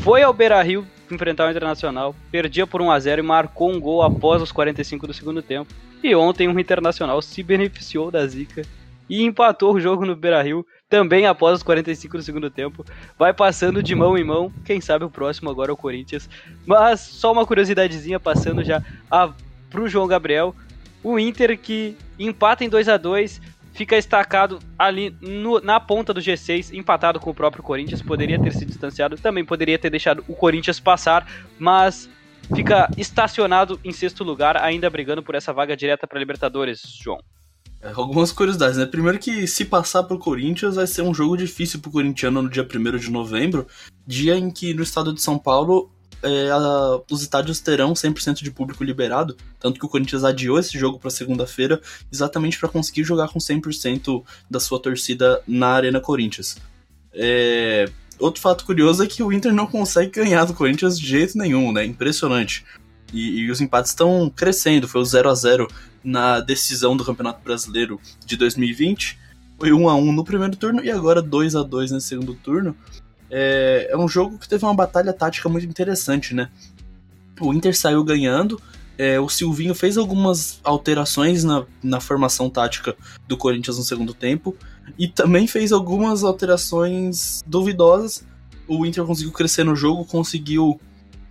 Foi 0.00 0.22
ao 0.22 0.32
Beira-Rio 0.32 0.86
enfrentar 1.10 1.46
o 1.46 1.50
Internacional, 1.50 2.14
perdia 2.30 2.66
por 2.66 2.82
1 2.82 2.90
a 2.90 3.00
0 3.00 3.22
e 3.22 3.24
marcou 3.24 3.70
um 3.70 3.80
gol 3.80 4.02
após 4.02 4.42
os 4.42 4.52
45 4.52 5.06
do 5.06 5.14
segundo 5.14 5.42
tempo. 5.42 5.72
E 6.02 6.14
ontem 6.14 6.48
o 6.48 6.60
Internacional 6.60 7.20
se 7.22 7.42
beneficiou 7.42 8.10
da 8.10 8.26
zica 8.26 8.62
e 9.08 9.22
empatou 9.24 9.74
o 9.74 9.80
jogo 9.80 10.04
no 10.04 10.14
Beira-Rio 10.14 10.66
também 10.88 11.26
após 11.26 11.56
os 11.56 11.62
45 11.62 12.18
do 12.18 12.22
segundo 12.22 12.50
tempo. 12.50 12.84
Vai 13.18 13.32
passando 13.32 13.82
de 13.82 13.94
mão 13.94 14.16
em 14.16 14.24
mão, 14.24 14.52
quem 14.64 14.80
sabe 14.80 15.04
o 15.04 15.10
próximo 15.10 15.50
agora 15.50 15.70
é 15.70 15.74
o 15.74 15.76
Corinthians. 15.76 16.28
Mas 16.66 17.00
só 17.00 17.32
uma 17.32 17.46
curiosidadezinha 17.46 18.20
passando 18.20 18.62
já 18.62 18.82
a, 19.10 19.32
pro 19.70 19.88
João 19.88 20.06
Gabriel. 20.06 20.54
O 21.02 21.18
Inter 21.18 21.58
que 21.58 21.96
empata 22.18 22.64
em 22.64 22.68
2 22.68 22.88
a 22.88 22.96
2 22.96 23.40
fica 23.78 23.96
estacado 23.96 24.58
ali 24.76 25.16
no, 25.20 25.60
na 25.60 25.78
ponta 25.78 26.12
do 26.12 26.20
G6, 26.20 26.76
empatado 26.76 27.20
com 27.20 27.30
o 27.30 27.34
próprio 27.34 27.62
Corinthians. 27.62 28.02
Poderia 28.02 28.36
ter 28.42 28.52
se 28.52 28.64
distanciado, 28.64 29.16
também 29.16 29.44
poderia 29.44 29.78
ter 29.78 29.88
deixado 29.88 30.24
o 30.26 30.34
Corinthians 30.34 30.80
passar, 30.80 31.30
mas 31.56 32.10
fica 32.52 32.90
estacionado 32.96 33.78
em 33.84 33.92
sexto 33.92 34.24
lugar, 34.24 34.56
ainda 34.56 34.90
brigando 34.90 35.22
por 35.22 35.36
essa 35.36 35.52
vaga 35.52 35.76
direta 35.76 36.08
para 36.08 36.18
Libertadores, 36.18 36.82
João. 37.00 37.20
É, 37.80 37.92
algumas 37.94 38.32
curiosidades, 38.32 38.76
né? 38.76 38.84
Primeiro 38.84 39.20
que 39.20 39.46
se 39.46 39.64
passar 39.64 40.02
pro 40.02 40.18
Corinthians 40.18 40.74
vai 40.74 40.86
ser 40.88 41.02
um 41.02 41.14
jogo 41.14 41.36
difícil 41.36 41.78
pro 41.78 41.92
corintiano 41.92 42.42
no 42.42 42.50
dia 42.50 42.66
1 42.66 42.96
de 42.96 43.12
novembro, 43.12 43.64
dia 44.04 44.36
em 44.36 44.50
que 44.50 44.74
no 44.74 44.82
estado 44.82 45.14
de 45.14 45.22
São 45.22 45.38
Paulo 45.38 45.88
é, 46.22 46.50
a, 46.50 47.00
os 47.10 47.22
estádios 47.22 47.60
terão 47.60 47.92
100% 47.92 48.42
de 48.42 48.50
público 48.50 48.82
liberado, 48.84 49.36
tanto 49.60 49.78
que 49.78 49.86
o 49.86 49.88
Corinthians 49.88 50.24
adiou 50.24 50.58
esse 50.58 50.78
jogo 50.78 50.98
para 50.98 51.10
segunda-feira, 51.10 51.80
exatamente 52.12 52.58
para 52.58 52.68
conseguir 52.68 53.04
jogar 53.04 53.28
com 53.28 53.38
100% 53.38 54.22
da 54.50 54.60
sua 54.60 54.80
torcida 54.80 55.42
na 55.46 55.68
Arena 55.68 56.00
Corinthians. 56.00 56.56
É, 57.12 57.88
outro 58.18 58.40
fato 58.40 58.64
curioso 58.64 59.02
é 59.02 59.06
que 59.06 59.22
o 59.22 59.32
Inter 59.32 59.52
não 59.52 59.66
consegue 59.66 60.10
ganhar 60.10 60.44
do 60.44 60.54
Corinthians 60.54 60.98
de 60.98 61.06
jeito 61.06 61.36
nenhum, 61.38 61.72
né? 61.72 61.84
Impressionante. 61.84 62.64
E, 63.12 63.40
e 63.40 63.50
os 63.50 63.60
empates 63.60 63.92
estão 63.92 64.30
crescendo. 64.34 64.86
Foi 64.86 65.00
o 65.00 65.04
0 65.04 65.30
a 65.30 65.34
0 65.34 65.68
na 66.04 66.40
decisão 66.40 66.96
do 66.96 67.04
Campeonato 67.04 67.42
Brasileiro 67.42 68.00
de 68.24 68.36
2020. 68.36 69.18
Foi 69.58 69.72
1 69.72 69.88
a 69.88 69.94
1 69.96 70.12
no 70.12 70.24
primeiro 70.24 70.56
turno 70.56 70.84
e 70.84 70.90
agora 70.90 71.22
2 71.22 71.56
a 71.56 71.62
2 71.62 71.90
no 71.90 72.00
segundo 72.00 72.34
turno. 72.34 72.76
É, 73.30 73.88
é 73.90 73.96
um 73.96 74.08
jogo 74.08 74.38
que 74.38 74.48
teve 74.48 74.64
uma 74.64 74.74
batalha 74.74 75.12
tática 75.12 75.48
muito 75.48 75.66
interessante, 75.66 76.34
né? 76.34 76.50
O 77.40 77.52
Inter 77.52 77.76
saiu 77.76 78.02
ganhando, 78.02 78.60
é, 78.96 79.20
o 79.20 79.28
Silvinho 79.28 79.74
fez 79.74 79.96
algumas 79.96 80.60
alterações 80.64 81.44
na, 81.44 81.64
na 81.82 82.00
formação 82.00 82.50
tática 82.50 82.96
do 83.28 83.36
Corinthians 83.36 83.78
no 83.78 83.84
segundo 83.84 84.12
tempo 84.12 84.56
e 84.98 85.06
também 85.06 85.46
fez 85.46 85.70
algumas 85.70 86.24
alterações 86.24 87.42
duvidosas 87.46 88.24
o 88.68 88.84
Inter 88.84 89.04
conseguiu 89.04 89.32
crescer 89.32 89.64
no 89.64 89.74
jogo, 89.74 90.04
conseguiu 90.04 90.78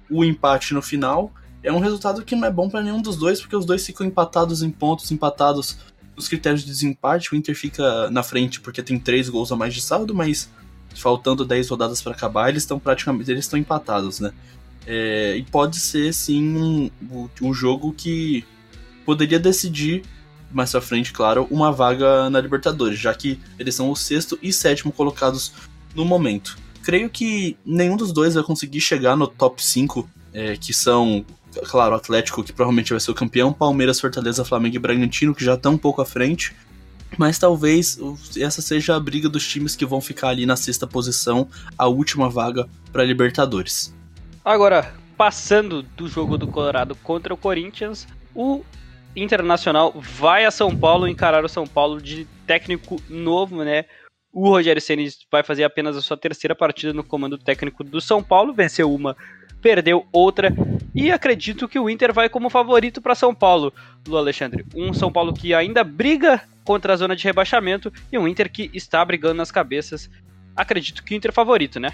o 0.10 0.26
empate 0.26 0.74
no 0.74 0.82
final. 0.82 1.32
É 1.62 1.72
um 1.72 1.80
resultado 1.80 2.24
que 2.26 2.36
não 2.36 2.48
é 2.48 2.52
bom 2.52 2.68
para 2.68 2.82
nenhum 2.82 3.02
dos 3.02 3.16
dois, 3.16 3.40
porque 3.40 3.56
os 3.56 3.66
dois 3.66 3.86
ficam 3.86 4.06
empatados 4.06 4.64
em 4.64 4.72
pontos, 4.72 5.12
empatados 5.12 5.78
nos 6.16 6.28
critérios 6.28 6.62
de 6.62 6.68
desempate. 6.68 7.32
O 7.32 7.38
Inter 7.38 7.56
fica 7.56 8.10
na 8.10 8.24
frente 8.24 8.60
porque 8.60 8.82
tem 8.82 9.00
três 9.00 9.30
gols 9.30 9.52
a 9.52 9.56
mais 9.56 9.74
de 9.74 9.82
saldo, 9.82 10.16
mas 10.16 10.50
faltando 10.96 11.46
10 11.46 11.70
rodadas 11.70 12.02
para 12.02 12.14
acabar, 12.14 12.50
eles 12.50 12.64
estão 12.64 12.80
praticamente 12.80 13.30
eles 13.30 13.46
estão 13.46 13.60
empatados, 13.60 14.20
né? 14.20 14.32
É, 14.86 15.36
e 15.36 15.44
pode 15.44 15.80
ser 15.80 16.14
sim 16.14 16.58
um, 16.58 16.90
um 17.42 17.54
jogo 17.54 17.94
que 17.94 18.46
poderia 19.06 19.40
decidir 19.40 20.04
mais 20.52 20.72
pra 20.72 20.82
frente, 20.82 21.12
claro, 21.12 21.48
uma 21.52 21.72
vaga 21.72 22.30
na 22.30 22.40
Libertadores, 22.40 22.98
já 22.98 23.14
que 23.14 23.40
eles 23.60 23.76
são 23.76 23.90
o 23.90 23.96
sexto 23.96 24.40
e 24.42 24.52
sétimo 24.54 24.92
colocados 24.92 25.54
no 25.94 26.06
momento. 26.06 26.58
Creio 26.84 27.10
que 27.10 27.58
nenhum 27.66 27.98
dos 27.98 28.14
dois 28.14 28.36
vai 28.36 28.44
conseguir 28.44 28.80
chegar 28.80 29.16
no 29.16 29.28
top 29.28 29.64
5, 29.64 30.10
é, 30.34 30.56
que 30.56 30.74
são, 30.74 31.26
claro, 31.66 31.94
o 31.94 31.98
Atlético, 31.98 32.44
que 32.44 32.54
provavelmente 32.54 32.92
vai 32.92 33.00
ser 33.00 33.12
o 33.12 33.16
campeão, 33.16 33.52
Palmeiras, 33.52 34.00
Fortaleza, 34.00 34.46
Flamengo 34.46 34.78
e 34.78 34.80
Bragantino, 34.80 35.36
que 35.36 35.44
já 35.44 35.56
estão 35.56 35.74
um 35.74 35.78
pouco 35.78 36.02
à 36.02 36.06
frente. 36.06 36.56
Mas 37.18 37.40
talvez 37.40 38.00
essa 38.38 38.62
seja 38.62 38.96
a 38.96 39.00
briga 39.00 39.30
dos 39.30 39.48
times 39.48 39.76
que 39.76 39.86
vão 39.86 40.02
ficar 40.02 40.30
ali 40.30 40.46
na 40.46 40.56
sexta 40.56 40.88
posição, 40.88 41.48
a 41.78 41.88
última 41.88 42.30
vaga 42.30 42.68
para 42.92 43.04
Libertadores. 43.04 43.96
Agora, 44.44 44.94
passando 45.16 45.82
do 45.82 46.08
jogo 46.08 46.38
do 46.38 46.48
Colorado 46.48 46.96
contra 46.96 47.34
o 47.34 47.38
Corinthians, 47.38 48.08
o 48.36 48.64
Internacional 49.16 49.94
vai 50.00 50.46
a 50.46 50.52
São 50.52 50.76
Paulo 50.76 51.08
encarar 51.08 51.44
o 51.44 51.50
São 51.50 51.66
Paulo 51.66 52.02
de 52.02 52.28
técnico 52.46 53.02
novo, 53.10 53.64
né? 53.64 53.86
O 54.32 54.50
Rogério 54.50 54.82
Ceni 54.82 55.10
vai 55.32 55.42
fazer 55.42 55.64
apenas 55.64 55.98
a 55.98 56.02
sua 56.02 56.16
terceira 56.16 56.56
partida 56.56 56.94
no 56.94 57.04
comando 57.04 57.38
técnico 57.38 57.84
do 57.84 58.00
São 58.00 58.22
Paulo, 58.22 58.54
venceu 58.54 58.94
uma, 58.94 59.18
perdeu 59.62 60.06
outra 60.12 60.54
e 60.94 61.12
acredito 61.12 61.68
que 61.68 61.80
o 61.80 61.90
Inter 61.90 62.14
vai 62.14 62.30
como 62.30 62.50
favorito 62.50 63.02
para 63.02 63.16
São 63.16 63.34
Paulo, 63.34 63.74
Lu 64.08 64.18
Alexandre. 64.18 64.66
Um 64.76 64.94
São 64.94 65.12
Paulo 65.12 65.34
que 65.34 65.54
ainda 65.54 65.84
briga 65.84 66.42
contra 66.64 66.94
a 66.94 66.98
zona 66.98 67.16
de 67.16 67.24
rebaixamento 67.24 67.92
e 68.12 68.18
um 68.18 68.28
Inter 68.28 68.52
que 68.52 68.70
está 68.74 69.04
brigando 69.04 69.36
nas 69.36 69.52
cabeças. 69.52 70.10
Acredito 70.56 71.04
que 71.04 71.14
o 71.14 71.18
Inter 71.18 71.32
é 71.32 71.34
favorito, 71.34 71.80
né? 71.80 71.92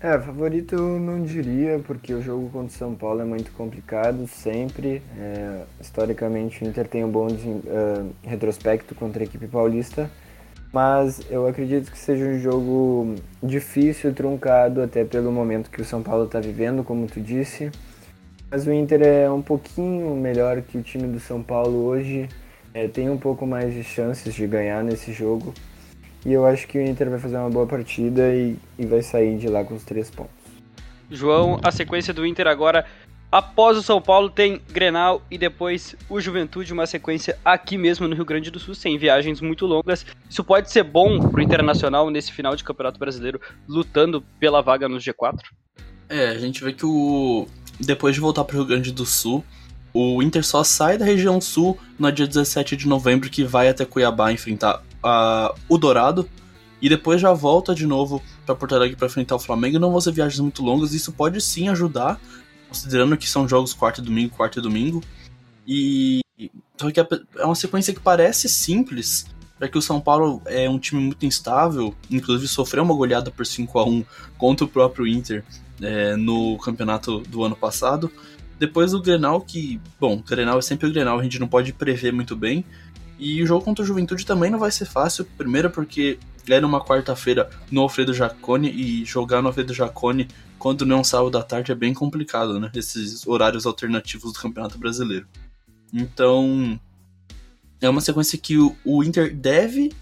É, 0.00 0.18
favorito 0.18 0.74
eu 0.74 1.00
não 1.00 1.22
diria, 1.22 1.80
porque 1.86 2.12
o 2.12 2.20
jogo 2.20 2.50
contra 2.50 2.68
o 2.68 2.78
São 2.78 2.94
Paulo 2.94 3.22
é 3.22 3.24
muito 3.24 3.50
complicado, 3.52 4.26
sempre. 4.26 5.02
É, 5.18 5.62
historicamente, 5.80 6.62
o 6.62 6.66
Inter 6.66 6.86
tem 6.86 7.02
um 7.02 7.10
bom 7.10 7.28
uh, 7.28 8.14
retrospecto 8.22 8.94
contra 8.94 9.22
a 9.22 9.24
equipe 9.24 9.46
paulista, 9.46 10.10
mas 10.76 11.22
eu 11.30 11.46
acredito 11.46 11.90
que 11.90 11.96
seja 11.96 12.26
um 12.26 12.38
jogo 12.38 13.14
difícil, 13.42 14.12
truncado, 14.12 14.82
até 14.82 15.06
pelo 15.06 15.32
momento 15.32 15.70
que 15.70 15.80
o 15.80 15.84
São 15.86 16.02
Paulo 16.02 16.26
está 16.26 16.38
vivendo, 16.38 16.84
como 16.84 17.06
tu 17.06 17.18
disse. 17.18 17.70
Mas 18.50 18.66
o 18.66 18.72
Inter 18.74 19.00
é 19.00 19.30
um 19.30 19.40
pouquinho 19.40 20.14
melhor 20.14 20.60
que 20.60 20.76
o 20.76 20.82
time 20.82 21.08
do 21.08 21.18
São 21.18 21.42
Paulo 21.42 21.86
hoje, 21.86 22.28
é, 22.74 22.86
tem 22.86 23.08
um 23.08 23.16
pouco 23.16 23.46
mais 23.46 23.72
de 23.72 23.82
chances 23.82 24.34
de 24.34 24.46
ganhar 24.46 24.84
nesse 24.84 25.14
jogo. 25.14 25.54
E 26.26 26.34
eu 26.34 26.44
acho 26.44 26.68
que 26.68 26.76
o 26.76 26.82
Inter 26.82 27.08
vai 27.08 27.20
fazer 27.20 27.38
uma 27.38 27.48
boa 27.48 27.66
partida 27.66 28.28
e, 28.34 28.58
e 28.78 28.84
vai 28.84 29.00
sair 29.00 29.38
de 29.38 29.48
lá 29.48 29.64
com 29.64 29.76
os 29.76 29.82
três 29.82 30.10
pontos. 30.10 30.34
João, 31.10 31.58
a 31.64 31.72
sequência 31.72 32.12
do 32.12 32.26
Inter 32.26 32.46
agora 32.46 32.84
Após 33.36 33.76
o 33.76 33.82
São 33.82 34.00
Paulo 34.00 34.30
tem 34.30 34.62
Grenal 34.70 35.20
e 35.30 35.36
depois 35.36 35.94
o 36.08 36.18
Juventude, 36.18 36.72
uma 36.72 36.86
sequência 36.86 37.38
aqui 37.44 37.76
mesmo 37.76 38.08
no 38.08 38.14
Rio 38.14 38.24
Grande 38.24 38.50
do 38.50 38.58
Sul, 38.58 38.74
sem 38.74 38.96
viagens 38.96 39.42
muito 39.42 39.66
longas. 39.66 40.06
Isso 40.26 40.42
pode 40.42 40.70
ser 40.70 40.82
bom 40.84 41.20
pro 41.20 41.42
Internacional 41.42 42.08
nesse 42.08 42.32
final 42.32 42.56
de 42.56 42.64
Campeonato 42.64 42.98
Brasileiro, 42.98 43.38
lutando 43.68 44.24
pela 44.40 44.62
vaga 44.62 44.88
no 44.88 44.96
G4? 44.96 45.40
É, 46.08 46.28
a 46.28 46.38
gente 46.38 46.64
vê 46.64 46.72
que 46.72 46.86
o 46.86 47.46
depois 47.78 48.14
de 48.14 48.22
voltar 48.22 48.42
pro 48.42 48.56
Rio 48.56 48.64
Grande 48.64 48.90
do 48.90 49.04
Sul, 49.04 49.44
o 49.92 50.22
Inter 50.22 50.42
só 50.42 50.64
sai 50.64 50.96
da 50.96 51.04
região 51.04 51.38
sul 51.38 51.78
no 51.98 52.10
dia 52.10 52.26
17 52.26 52.74
de 52.74 52.88
novembro, 52.88 53.28
que 53.28 53.44
vai 53.44 53.68
até 53.68 53.84
Cuiabá 53.84 54.32
enfrentar 54.32 54.82
o 55.68 55.76
Dourado. 55.76 56.26
E 56.80 56.88
depois 56.88 57.20
já 57.20 57.34
volta 57.34 57.74
de 57.74 57.86
novo 57.86 58.22
para 58.46 58.54
Porto 58.54 58.74
Alegre 58.74 58.96
para 58.96 59.06
enfrentar 59.06 59.36
o 59.36 59.38
Flamengo. 59.38 59.78
Não 59.78 59.90
vão 59.90 60.00
ser 60.00 60.12
viagens 60.12 60.40
muito 60.40 60.62
longas, 60.62 60.94
isso 60.94 61.12
pode 61.12 61.40
sim 61.40 61.68
ajudar, 61.68 62.20
considerando 62.76 63.16
que 63.16 63.28
são 63.28 63.48
jogos 63.48 63.72
quarto 63.72 64.00
e 64.00 64.04
domingo, 64.04 64.34
quarto 64.36 64.58
e 64.58 64.62
domingo. 64.62 65.02
E 65.66 66.20
só 66.76 66.90
que 66.90 67.00
é, 67.00 67.06
uma 67.44 67.54
sequência 67.54 67.94
que 67.94 68.00
parece 68.00 68.48
simples, 68.48 69.26
para 69.58 69.68
que 69.68 69.78
o 69.78 69.82
São 69.82 70.00
Paulo 70.00 70.42
é 70.46 70.68
um 70.68 70.78
time 70.78 71.00
muito 71.00 71.24
instável, 71.24 71.94
inclusive 72.10 72.46
sofreu 72.46 72.84
uma 72.84 72.94
goleada 72.94 73.30
por 73.30 73.46
5 73.46 73.78
a 73.78 73.84
1 73.84 74.04
contra 74.36 74.66
o 74.66 74.68
próprio 74.68 75.06
Inter 75.06 75.42
é, 75.80 76.14
no 76.14 76.58
campeonato 76.58 77.20
do 77.20 77.42
ano 77.42 77.56
passado. 77.56 78.12
Depois 78.58 78.94
o 78.94 79.00
Grenal, 79.00 79.40
que, 79.40 79.80
bom, 79.98 80.14
o 80.14 80.22
Grenal 80.22 80.58
é 80.58 80.62
sempre 80.62 80.86
o 80.86 80.92
Grenal, 80.92 81.18
a 81.18 81.22
gente 81.22 81.38
não 81.38 81.48
pode 81.48 81.72
prever 81.72 82.12
muito 82.12 82.36
bem, 82.36 82.64
e 83.18 83.42
o 83.42 83.46
jogo 83.46 83.64
contra 83.64 83.82
o 83.82 83.86
Juventude 83.86 84.24
também 84.26 84.50
não 84.50 84.58
vai 84.58 84.70
ser 84.70 84.84
fácil, 84.84 85.24
primeiro 85.36 85.70
porque 85.70 86.18
é 86.48 86.60
numa 86.60 86.80
quarta-feira 86.80 87.50
no 87.70 87.80
Alfredo 87.80 88.14
Jacone 88.14 88.70
e 88.70 89.04
jogar 89.04 89.42
no 89.42 89.48
Alfredo 89.48 89.74
Jacone 89.74 90.28
quando 90.66 90.84
não 90.84 90.96
é 90.96 91.00
um 91.00 91.04
sábado 91.04 91.30
da 91.30 91.44
tarde 91.44 91.70
é 91.70 91.76
bem 91.76 91.94
complicado, 91.94 92.58
né? 92.58 92.68
Esses 92.74 93.24
horários 93.24 93.66
alternativos 93.66 94.32
do 94.32 94.40
Campeonato 94.40 94.76
Brasileiro. 94.76 95.24
Então, 95.94 96.76
é 97.80 97.88
uma 97.88 98.00
sequência 98.00 98.36
que 98.36 98.58
o, 98.58 98.76
o 98.84 99.04
Inter 99.04 99.32
deve, 99.32 99.92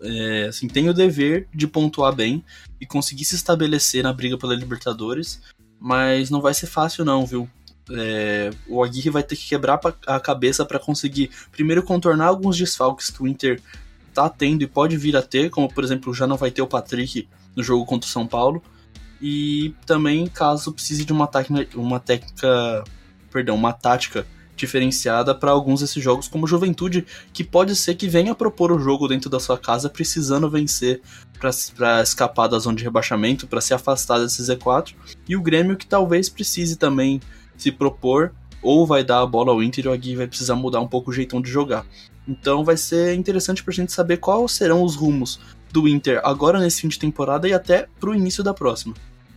é, 0.00 0.44
assim, 0.44 0.68
tem 0.68 0.88
o 0.88 0.94
dever 0.94 1.48
de 1.52 1.66
pontuar 1.66 2.14
bem 2.14 2.44
e 2.80 2.86
conseguir 2.86 3.24
se 3.24 3.34
estabelecer 3.34 4.04
na 4.04 4.12
briga 4.12 4.38
pela 4.38 4.54
Libertadores, 4.54 5.42
mas 5.80 6.30
não 6.30 6.40
vai 6.40 6.54
ser 6.54 6.68
fácil 6.68 7.04
não, 7.04 7.26
viu? 7.26 7.50
É, 7.90 8.50
o 8.68 8.84
Aguirre 8.84 9.10
vai 9.10 9.24
ter 9.24 9.34
que 9.34 9.48
quebrar 9.48 9.80
a 10.06 10.20
cabeça 10.20 10.64
para 10.64 10.78
conseguir 10.78 11.28
primeiro 11.50 11.82
contornar 11.82 12.26
alguns 12.26 12.56
desfalques 12.56 13.10
que 13.10 13.20
o 13.20 13.26
Inter 13.26 13.60
tá 14.14 14.28
tendo 14.28 14.62
e 14.62 14.68
pode 14.68 14.96
vir 14.96 15.16
a 15.16 15.22
ter, 15.22 15.50
como 15.50 15.68
por 15.68 15.82
exemplo 15.82 16.14
já 16.14 16.24
não 16.24 16.36
vai 16.36 16.52
ter 16.52 16.62
o 16.62 16.68
Patrick 16.68 17.28
no 17.56 17.64
jogo 17.64 17.84
contra 17.84 18.08
o 18.08 18.12
São 18.12 18.28
Paulo 18.28 18.62
e 19.26 19.74
também 19.86 20.26
caso 20.26 20.70
precise 20.70 21.02
de 21.02 21.10
uma 21.10 21.26
técnica, 21.26 21.80
uma 21.80 21.98
técnica, 21.98 22.84
perdão, 23.32 23.56
uma 23.56 23.72
tática 23.72 24.26
diferenciada 24.54 25.34
para 25.34 25.50
alguns 25.50 25.80
desses 25.80 26.02
jogos, 26.02 26.28
como 26.28 26.46
Juventude, 26.46 27.06
que 27.32 27.42
pode 27.42 27.74
ser 27.74 27.94
que 27.94 28.06
venha 28.06 28.34
propor 28.34 28.70
o 28.70 28.78
jogo 28.78 29.08
dentro 29.08 29.30
da 29.30 29.40
sua 29.40 29.56
casa, 29.56 29.88
precisando 29.88 30.50
vencer 30.50 31.00
para 31.72 32.02
escapar 32.02 32.48
da 32.48 32.58
zona 32.58 32.76
de 32.76 32.84
rebaixamento, 32.84 33.46
para 33.46 33.62
se 33.62 33.72
afastar 33.72 34.18
desse 34.18 34.42
Z4, 34.42 34.94
e 35.26 35.34
o 35.34 35.40
Grêmio 35.40 35.78
que 35.78 35.86
talvez 35.86 36.28
precise 36.28 36.76
também 36.76 37.18
se 37.56 37.72
propor 37.72 38.30
ou 38.60 38.86
vai 38.86 39.02
dar 39.02 39.20
a 39.20 39.26
bola 39.26 39.52
ao 39.52 39.62
Inter 39.62 39.86
e 39.86 39.88
o 39.88 39.92
Agui 39.92 40.16
vai 40.16 40.26
precisar 40.26 40.54
mudar 40.54 40.80
um 40.80 40.86
pouco 40.86 41.10
o 41.10 41.14
jeitão 41.14 41.40
de 41.40 41.48
jogar. 41.48 41.86
Então 42.28 42.62
vai 42.62 42.76
ser 42.76 43.14
interessante 43.14 43.64
pra 43.64 43.72
gente 43.72 43.90
saber 43.90 44.18
quais 44.18 44.52
serão 44.52 44.82
os 44.82 44.94
rumos 44.94 45.40
do 45.72 45.88
Inter 45.88 46.20
agora 46.22 46.60
nesse 46.60 46.82
fim 46.82 46.88
de 46.88 46.98
temporada 46.98 47.48
e 47.48 47.54
até 47.54 47.88
pro 47.98 48.14
início 48.14 48.44
da 48.44 48.52
próxima. 48.52 48.94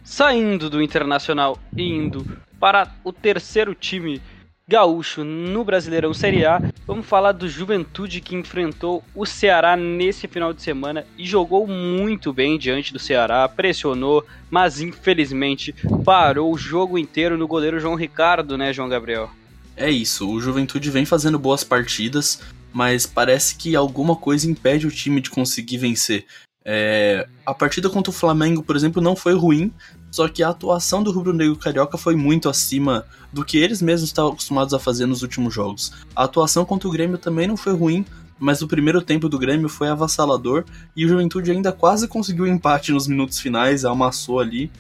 Saindo 0.10 0.70
do 0.70 0.82
Internacional 0.82 1.60
e 1.76 1.84
indo 1.84 2.26
para 2.58 2.96
o 3.04 3.12
terceiro 3.12 3.76
time 3.76 4.22
gaúcho 4.66 5.22
no 5.26 5.66
Brasileirão 5.66 6.14
Série 6.14 6.46
A. 6.46 6.62
Vamos 6.88 7.06
falar 7.06 7.34
do 7.34 7.48
Juventude 7.48 8.22
que 8.22 8.34
enfrentou 8.34 9.04
o 9.14 9.26
Ceará 9.26 9.76
nesse 9.76 10.26
final 10.26 10.54
de 10.54 10.62
semana 10.62 11.06
e 11.18 11.26
jogou 11.26 11.68
muito 11.68 12.32
bem 12.32 12.58
diante 12.58 12.94
do 12.94 13.00
Ceará, 13.00 13.48
pressionou, 13.50 14.26
mas 14.50 14.80
infelizmente 14.80 15.76
parou 16.06 16.54
o 16.54 16.58
jogo 16.58 16.98
inteiro 16.98 17.38
no 17.38 17.46
goleiro 17.46 17.78
João 17.78 17.96
Ricardo, 17.96 18.58
né, 18.58 18.72
João 18.72 18.88
Gabriel? 18.88 19.30
É 19.76 19.92
isso, 19.92 20.32
o 20.32 20.40
Juventude 20.40 20.90
vem 20.90 21.06
fazendo 21.06 21.38
boas 21.38 21.66
partidas, 21.66 22.42
mas 22.72 23.06
parece 23.06 23.58
que 23.58 23.76
alguma 23.76 24.16
coisa 24.16 24.50
impede 24.50 24.88
o 24.88 24.92
time 24.92 25.20
de 25.20 25.30
conseguir 25.30 25.78
vencer. 25.78 26.26
É, 26.70 27.26
a 27.46 27.54
partida 27.54 27.90
contra 27.90 28.12
o 28.12 28.14
Flamengo, 28.14 28.62
por 28.62 28.76
exemplo, 28.76 29.02
não 29.02 29.16
foi 29.16 29.34
ruim, 29.34 29.72
só 30.12 30.28
que 30.28 30.42
a 30.42 30.50
atuação 30.50 31.04
do 31.04 31.12
Rubro 31.12 31.34
Negro 31.34 31.56
Carioca 31.56 31.98
foi 31.98 32.16
muito 32.16 32.50
acima 32.50 33.06
do 33.32 33.44
que 33.44 33.58
eles 33.58 33.82
mesmos 33.82 34.10
estavam 34.10 34.32
acostumados 34.32 34.74
a 34.74 34.80
fazer 34.80 35.06
nos 35.06 35.22
últimos 35.22 35.54
jogos. 35.54 35.92
A 36.16 36.24
atuação 36.24 36.66
contra 36.66 36.88
o 36.88 36.92
Grêmio 36.92 37.18
também 37.18 37.48
não 37.48 37.58
foi 37.58 37.74
ruim, 37.74 38.06
mas 38.40 38.62
o 38.62 38.68
primeiro 38.68 39.02
tempo 39.02 39.28
do 39.28 39.38
Grêmio 39.38 39.70
foi 39.70 39.90
avassalador 39.90 40.64
e 40.96 41.06
o 41.06 41.10
Juventude 41.10 41.52
ainda 41.52 41.72
quase 41.72 42.08
conseguiu 42.08 42.46
um 42.46 42.48
empate 42.48 42.92
nos 42.92 43.08
minutos 43.08 43.40
finais, 43.40 43.84
amassou 43.84 44.40
ali. 44.40 44.72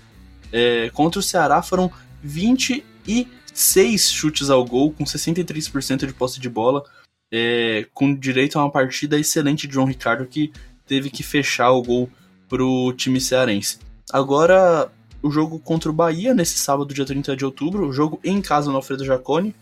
É, 0.51 0.89
contra 0.91 1.19
o 1.19 1.23
Ceará 1.23 1.61
foram 1.61 1.91
26 2.23 4.11
chutes 4.11 4.49
ao 4.49 4.63
gol, 4.63 4.91
com 4.91 5.03
63% 5.03 6.05
de 6.05 6.13
posse 6.13 6.39
de 6.39 6.49
bola, 6.49 6.83
é, 7.31 7.85
com 7.93 8.13
direito 8.15 8.57
a 8.57 8.63
uma 8.63 8.71
partida 8.71 9.19
excelente 9.19 9.67
de 9.67 9.73
João 9.73 9.87
Ricardo, 9.87 10.25
que 10.25 10.51
teve 10.85 11.09
que 11.09 11.23
fechar 11.23 11.71
o 11.71 11.81
gol 11.81 12.09
pro 12.47 12.93
time 12.93 13.19
cearense. 13.19 13.79
Agora, 14.11 14.89
o 15.27 15.31
jogo 15.31 15.59
contra 15.59 15.89
o 15.89 15.93
Bahia, 15.93 16.33
nesse 16.33 16.57
sábado, 16.57 16.93
dia 16.93 17.05
30 17.05 17.35
de 17.35 17.45
outubro, 17.45 17.87
o 17.87 17.93
jogo 17.93 18.19
em 18.23 18.41
casa 18.41 18.69
no 18.69 18.77
Alfredo 18.77 19.05
Jaconi, 19.05 19.53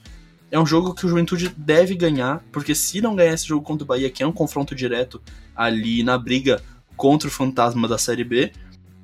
é 0.51 0.60
um 0.60 0.65
jogo 0.65 0.93
que 0.93 1.05
o 1.05 1.10
Juventude 1.10 1.50
deve 1.57 1.95
ganhar, 1.95 2.43
porque 2.51 2.75
se 2.75 3.01
não 3.01 3.15
ganhar 3.15 3.34
esse 3.34 3.48
jogo 3.48 3.65
contra 3.65 3.84
o 3.84 3.88
Bahia, 3.88 4.10
que 4.10 4.24
é 4.24 4.27
um 4.27 4.31
confronto 4.31 4.75
direto 4.75 5.22
ali 5.55 6.03
na 6.03 6.17
briga 6.17 6.62
contra 6.95 7.27
o 7.27 7.31
fantasma 7.31 7.88
da 7.88 7.98
Série 7.98 8.24
B, 8.24 8.51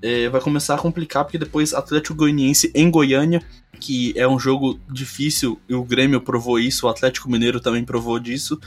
é, 0.01 0.29
vai 0.29 0.41
começar 0.41 0.75
a 0.75 0.77
complicar, 0.77 1.25
porque 1.25 1.37
depois 1.37 1.73
Atlético 1.73 2.15
Goianiense 2.15 2.71
em 2.73 2.89
Goiânia, 2.89 3.43
que 3.79 4.13
é 4.15 4.27
um 4.27 4.39
jogo 4.39 4.79
difícil, 4.89 5.59
e 5.67 5.75
o 5.75 5.83
Grêmio 5.83 6.21
provou 6.21 6.59
isso, 6.59 6.85
o 6.85 6.89
Atlético 6.89 7.29
Mineiro 7.29 7.59
também 7.59 7.83
provou 7.83 8.19
disso. 8.19 8.59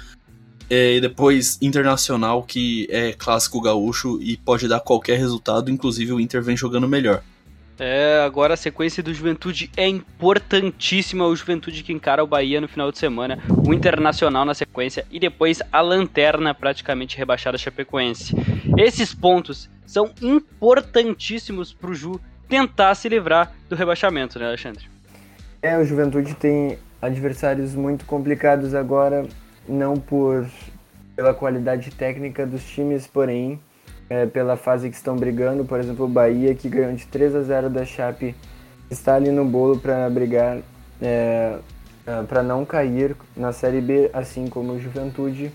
É, 0.69 0.97
e 0.97 1.01
depois 1.01 1.59
Internacional, 1.61 2.43
que 2.43 2.87
é 2.91 3.13
clássico 3.13 3.61
gaúcho 3.61 4.19
e 4.21 4.37
pode 4.37 4.67
dar 4.67 4.81
qualquer 4.81 5.19
resultado, 5.19 5.71
inclusive 5.71 6.13
o 6.13 6.21
Inter 6.21 6.43
vem 6.43 6.57
jogando 6.57 6.89
melhor. 6.89 7.23
É, 7.79 8.23
agora 8.25 8.55
a 8.55 8.57
sequência 8.57 9.03
do 9.03 9.13
Juventude 9.13 9.71
é 9.77 9.89
importantíssima. 9.89 11.27
O 11.27 11.35
Juventude 11.35 11.83
que 11.83 11.93
encara 11.93 12.23
o 12.23 12.27
Bahia 12.27 12.61
no 12.61 12.69
final 12.69 12.93
de 12.93 12.99
semana, 12.99 13.39
o 13.67 13.75
Internacional 13.75 14.45
na 14.45 14.55
sequência 14.55 15.05
e 15.11 15.19
depois 15.19 15.61
a 15.73 15.81
lanterna 15.81 16.55
praticamente 16.55 17.19
rebaixada 17.19 17.59
Chapecoense. 17.59 18.35
Esses 18.79 19.13
pontos 19.15 19.69
são 19.85 20.11
importantíssimos 20.23 21.73
para 21.73 21.91
o 21.91 21.95
Ju 21.95 22.21
tentar 22.49 22.95
se 22.95 23.09
livrar 23.09 23.53
do 23.69 23.75
rebaixamento, 23.75 24.39
né, 24.39 24.47
Alexandre? 24.47 24.85
É, 25.61 25.77
o 25.79 25.85
Juventude 25.85 26.35
tem 26.35 26.79
adversários 27.01 27.75
muito 27.75 28.05
complicados 28.05 28.75
agora, 28.75 29.27
não 29.69 29.97
por 29.97 30.47
pela 31.17 31.33
qualidade 31.33 31.91
técnica 31.91 32.47
dos 32.47 32.65
times, 32.65 33.07
porém 33.07 33.61
é, 34.15 34.27
pela 34.27 34.57
fase 34.57 34.89
que 34.89 34.97
estão 34.97 35.17
brigando. 35.17 35.65
Por 35.65 35.81
exemplo, 35.81 36.05
o 36.05 36.09
Bahia, 36.09 36.55
que 36.55 36.69
ganhou 36.69 36.93
de 36.93 37.05
3 37.07 37.35
a 37.35 37.43
0 37.43 37.69
da 37.69 37.85
Chape, 37.85 38.35
está 38.89 39.17
ali 39.17 39.31
no 39.31 39.45
bolo 39.45 39.79
para 39.79 40.09
brigar, 40.09 40.59
é, 41.03 41.59
para 42.29 42.43
não 42.43 42.65
cair 42.65 43.17
na 43.37 43.53
Série 43.53 43.81
B, 43.81 44.11
assim 44.13 44.47
como 44.47 44.73
o 44.73 44.81
Juventude. 44.81 45.51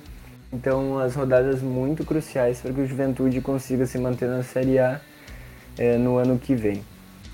Então, 0.52 1.00
as 1.00 1.16
rodadas 1.16 1.62
muito 1.62 2.04
cruciais 2.04 2.60
para 2.60 2.74
que 2.74 2.82
o 2.82 2.88
Juventude 2.88 3.40
consiga 3.40 3.86
se 3.86 3.98
manter 3.98 4.28
na 4.28 4.44
Série 4.44 4.78
A 4.78 5.00
é, 5.78 5.98
no 5.98 6.18
ano 6.18 6.38
que 6.38 6.54
vem. 6.54 6.84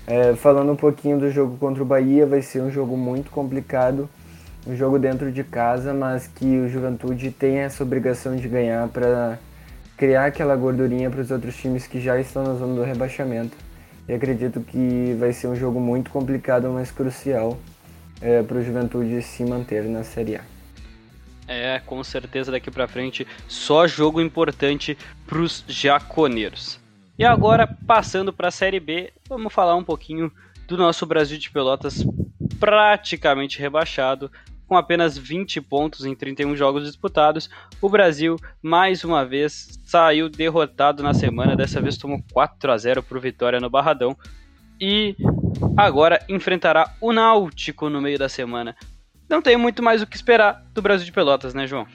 É, 0.06 0.34
falando 0.36 0.70
um 0.70 0.76
pouquinho 0.76 1.18
do 1.18 1.30
jogo 1.30 1.56
contra 1.56 1.82
o 1.82 1.86
Bahia, 1.86 2.24
vai 2.24 2.40
ser 2.40 2.60
um 2.60 2.70
jogo 2.70 2.96
muito 2.96 3.30
complicado, 3.32 4.08
um 4.64 4.76
jogo 4.76 4.98
dentro 4.98 5.32
de 5.32 5.42
casa, 5.42 5.92
mas 5.92 6.28
que 6.28 6.58
o 6.58 6.68
Juventude 6.68 7.32
tem 7.32 7.58
essa 7.58 7.82
obrigação 7.82 8.36
de 8.36 8.46
ganhar 8.46 8.86
para 8.88 9.38
criar 9.96 10.26
aquela 10.26 10.54
gordurinha 10.56 11.10
para 11.10 11.20
os 11.20 11.30
outros 11.30 11.56
times 11.56 11.86
que 11.86 12.00
já 12.00 12.20
estão 12.20 12.44
na 12.44 12.54
zona 12.54 12.74
do 12.74 12.82
rebaixamento. 12.82 13.56
E 14.08 14.12
acredito 14.12 14.60
que 14.60 15.16
vai 15.18 15.32
ser 15.32 15.48
um 15.48 15.56
jogo 15.56 15.80
muito 15.80 16.10
complicado, 16.10 16.68
mas 16.70 16.90
crucial 16.90 17.58
é, 18.20 18.42
para 18.42 18.58
o 18.58 18.62
Juventude 18.62 19.20
se 19.22 19.44
manter 19.44 19.84
na 19.84 20.04
Série 20.04 20.36
A. 20.36 20.40
É, 21.48 21.80
com 21.80 22.02
certeza 22.02 22.50
daqui 22.50 22.70
para 22.70 22.88
frente 22.88 23.26
só 23.48 23.86
jogo 23.86 24.20
importante 24.20 24.98
para 25.26 25.38
os 25.38 25.64
jaconeiros. 25.68 26.80
E 27.18 27.24
agora, 27.24 27.66
passando 27.66 28.32
para 28.32 28.48
a 28.48 28.50
Série 28.50 28.80
B, 28.80 29.12
vamos 29.28 29.52
falar 29.52 29.74
um 29.74 29.84
pouquinho 29.84 30.30
do 30.68 30.76
nosso 30.76 31.06
Brasil 31.06 31.38
de 31.38 31.50
Pelotas 31.50 32.04
praticamente 32.58 33.58
rebaixado, 33.58 34.30
com 34.66 34.76
apenas 34.76 35.16
20 35.16 35.60
pontos 35.60 36.04
em 36.04 36.14
31 36.14 36.56
jogos 36.56 36.84
disputados. 36.84 37.48
O 37.80 37.88
Brasil, 37.88 38.36
mais 38.62 39.04
uma 39.04 39.24
vez, 39.24 39.78
saiu 39.84 40.28
derrotado 40.28 41.02
na 41.02 41.14
semana, 41.14 41.56
dessa 41.56 41.80
vez 41.80 41.96
tomou 41.96 42.22
4 42.32 42.72
a 42.72 42.76
0 42.76 43.02
para 43.02 43.18
o 43.18 43.20
Vitória 43.20 43.60
no 43.60 43.70
Barradão. 43.70 44.16
E 44.80 45.16
agora 45.76 46.24
enfrentará 46.28 46.94
o 47.00 47.12
Náutico 47.12 47.88
no 47.88 48.00
meio 48.00 48.18
da 48.18 48.28
semana 48.28 48.76
não 49.28 49.42
tem 49.42 49.56
muito 49.56 49.82
mais 49.82 50.02
o 50.02 50.06
que 50.06 50.16
esperar 50.16 50.64
do 50.72 50.80
Brasil 50.80 51.04
de 51.04 51.12
Pelotas, 51.12 51.52
né, 51.52 51.66
João? 51.66 51.86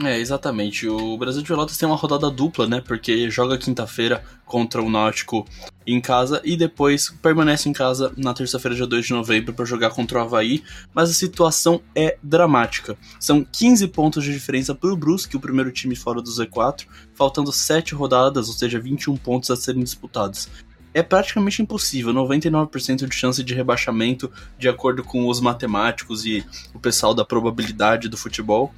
É, 0.00 0.16
exatamente. 0.16 0.88
O 0.88 1.18
Brasil 1.18 1.42
de 1.42 1.48
Pelotas 1.48 1.76
tem 1.76 1.88
uma 1.88 1.96
rodada 1.96 2.30
dupla, 2.30 2.68
né? 2.68 2.80
Porque 2.80 3.28
joga 3.30 3.58
quinta-feira 3.58 4.22
contra 4.46 4.80
o 4.80 4.88
Náutico 4.88 5.44
em 5.84 6.00
casa 6.00 6.40
e 6.44 6.56
depois 6.56 7.10
permanece 7.20 7.68
em 7.68 7.72
casa 7.72 8.12
na 8.16 8.32
terça-feira, 8.32 8.76
dia 8.76 8.86
2 8.86 9.06
de 9.06 9.12
novembro, 9.12 9.52
para 9.52 9.64
jogar 9.64 9.90
contra 9.90 10.18
o 10.18 10.22
Havaí. 10.22 10.62
Mas 10.94 11.10
a 11.10 11.14
situação 11.14 11.80
é 11.96 12.16
dramática. 12.22 12.96
São 13.18 13.44
15 13.44 13.88
pontos 13.88 14.22
de 14.22 14.32
diferença 14.32 14.72
para 14.72 14.92
o 14.92 14.96
Brusque, 14.96 15.36
o 15.36 15.40
primeiro 15.40 15.72
time 15.72 15.96
fora 15.96 16.22
do 16.22 16.30
Z4, 16.30 16.86
faltando 17.14 17.50
7 17.50 17.92
rodadas, 17.94 18.46
ou 18.46 18.54
seja, 18.54 18.78
21 18.78 19.16
pontos 19.16 19.50
a 19.50 19.56
serem 19.56 19.82
disputados 19.82 20.48
é 20.94 21.02
praticamente 21.02 21.62
impossível, 21.62 22.12
99% 22.12 23.06
de 23.06 23.14
chance 23.14 23.44
de 23.44 23.54
rebaixamento, 23.54 24.32
de 24.58 24.68
acordo 24.68 25.04
com 25.04 25.28
os 25.28 25.38
matemáticos 25.40 26.24
e 26.24 26.44
o 26.74 26.78
pessoal 26.80 27.14
da 27.14 27.24
probabilidade 27.24 28.08
do 28.08 28.16
futebol. 28.16 28.72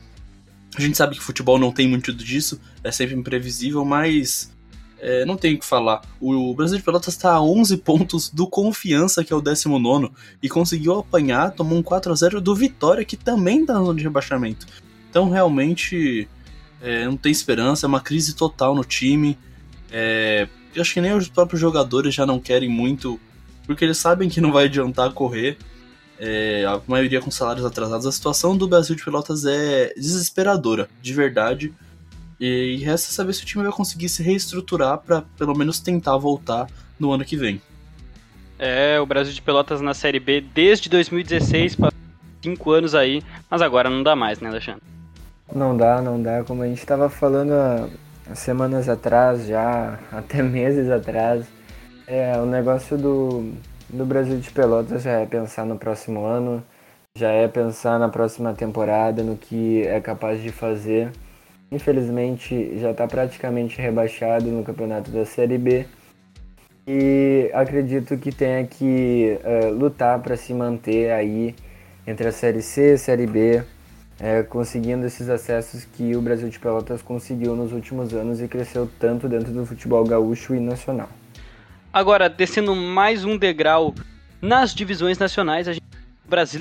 A 0.77 0.81
gente 0.81 0.97
sabe 0.97 1.17
que 1.17 1.23
futebol 1.23 1.59
não 1.59 1.73
tem 1.73 1.89
muito 1.89 2.13
disso, 2.13 2.61
é 2.83 2.93
sempre 2.93 3.15
imprevisível, 3.17 3.85
mas 3.85 4.51
é, 5.01 5.25
não 5.25 5.37
tem 5.37 5.55
o 5.55 5.59
que 5.59 5.65
falar. 5.65 6.03
O 6.21 6.55
Brasil 6.55 6.77
de 6.77 6.85
Pelotas 6.85 7.15
está 7.15 7.33
a 7.33 7.43
11 7.43 7.77
pontos 7.79 8.29
do 8.29 8.47
Confiança, 8.47 9.25
que 9.25 9.33
é 9.33 9.37
o 9.37 9.41
19, 9.41 10.11
e 10.43 10.49
conseguiu 10.49 10.99
apanhar, 10.99 11.53
tomou 11.53 11.79
um 11.79 11.83
4 11.83 12.13
a 12.13 12.15
0 12.15 12.41
do 12.41 12.55
Vitória, 12.55 13.05
que 13.05 13.17
também 13.17 13.63
está 13.63 13.75
na 13.75 13.81
zona 13.81 13.99
de 13.99 14.05
rebaixamento. 14.05 14.67
Então, 15.09 15.29
realmente, 15.29 16.29
é, 16.81 17.05
não 17.07 17.17
tem 17.17 17.33
esperança, 17.33 17.87
é 17.87 17.89
uma 17.89 18.01
crise 18.01 18.35
total 18.35 18.75
no 18.75 18.85
time. 18.85 19.39
É, 19.91 20.47
eu 20.75 20.83
acho 20.83 20.95
que 20.95 21.01
nem 21.01 21.15
os 21.15 21.29
próprios 21.29 21.61
jogadores 21.61 22.15
já 22.15 22.25
não 22.25 22.39
querem 22.39 22.69
muito, 22.69 23.19
porque 23.67 23.85
eles 23.85 23.99
sabem 23.99 24.29
que 24.29 24.41
não 24.41 24.53
vai 24.53 24.67
adiantar 24.67 25.13
correr. 25.13 25.57
É, 26.23 26.67
a 26.67 26.79
maioria 26.87 27.21
com 27.21 27.31
salários 27.31 27.65
atrasados. 27.65 28.07
A 28.07 28.13
situação 28.13 28.55
do 28.55 28.69
Brasil 28.69 28.95
de 28.95 29.03
Pelotas 29.03 29.47
é 29.47 29.95
desesperadora, 29.97 30.87
de 31.01 31.15
verdade. 31.15 31.73
E 32.39 32.77
resta 32.85 33.11
saber 33.11 33.33
se 33.33 33.43
o 33.43 33.47
time 33.47 33.65
vai 33.65 33.73
conseguir 33.73 34.09
se 34.11 34.23
reestruturar 34.23 34.99
para 34.99 35.23
pelo 35.39 35.57
menos 35.57 35.81
tentar 35.81 36.17
voltar 36.19 36.67
no 36.99 37.11
ano 37.13 37.25
que 37.25 37.37
vem. 37.37 37.61
É, 38.59 39.01
o 39.01 39.07
Brasil 39.07 39.33
de 39.33 39.41
Pelotas 39.41 39.81
na 39.81 39.95
Série 39.95 40.21
B 40.21 40.43
desde 40.43 40.91
2016, 40.91 41.79
cinco 42.43 42.71
anos 42.71 42.95
aí, 42.95 43.23
mas 43.51 43.63
agora 43.63 43.89
não 43.89 44.03
dá 44.03 44.15
mais, 44.15 44.39
né, 44.41 44.51
Alexandre? 44.51 44.83
Não 45.55 45.75
dá, 45.75 46.03
não 46.03 46.23
dá. 46.23 46.45
Como 46.45 46.63
a 46.63 46.67
gente 46.67 46.79
estava 46.79 47.09
falando 47.09 47.91
semanas 48.35 48.89
atrás, 48.89 49.47
já 49.47 49.99
até 50.13 50.43
meses 50.43 50.91
atrás. 50.91 51.47
É, 52.07 52.37
o 52.39 52.45
negócio 52.45 52.99
do, 52.99 53.53
do 53.92 54.05
Brasil 54.05 54.38
de 54.38 54.50
Pelotas 54.50 55.03
já 55.03 55.20
é 55.20 55.26
pensar 55.26 55.66
no 55.66 55.76
próximo 55.76 56.24
ano, 56.24 56.62
já 57.16 57.31
é 57.31 57.48
pensar 57.48 57.98
na 57.98 58.09
próxima 58.09 58.55
temporada, 58.55 59.22
no 59.22 59.37
que 59.37 59.83
é 59.87 60.00
capaz 60.00 60.40
de 60.42 60.50
fazer. 60.50 61.11
Infelizmente 61.70 62.79
já 62.79 62.90
está 62.90 63.07
praticamente 63.07 63.81
rebaixado 63.81 64.46
no 64.46 64.64
campeonato 64.64 65.11
da 65.11 65.24
Série 65.24 65.59
B 65.59 65.87
e 66.87 67.50
acredito 67.53 68.16
que 68.16 68.33
tenha 68.33 68.66
que 68.66 69.38
uh, 69.44 69.72
lutar 69.72 70.18
para 70.20 70.37
se 70.37 70.53
manter 70.53 71.12
aí 71.12 71.55
entre 72.07 72.29
a 72.29 72.33
Série 72.33 72.62
C 72.62 72.90
e 72.90 72.94
a 72.94 72.98
Série 72.98 73.26
B 73.26 73.62
é, 74.18 74.42
conseguindo 74.42 75.07
esses 75.07 75.29
acessos 75.29 75.85
que 75.85 76.14
o 76.14 76.20
Brasil 76.20 76.48
de 76.48 76.59
Pelotas 76.59 77.00
conseguiu 77.00 77.57
nos 77.57 77.72
últimos 77.72 78.12
anos 78.12 78.40
e 78.40 78.46
cresceu 78.46 78.88
tanto 78.98 79.29
dentro 79.29 79.50
do 79.50 79.64
futebol 79.64 80.05
gaúcho 80.05 80.55
e 80.55 80.61
nacional. 80.61 81.09
Agora, 81.92 82.29
descendo 82.29 82.74
mais 82.76 83.24
um 83.24 83.37
degrau 83.37 83.92
nas 84.40 84.72
divisões 84.72 85.18
nacionais, 85.18 85.66
a 85.66 85.72
gente 85.72 85.83
Brasil 86.29 86.61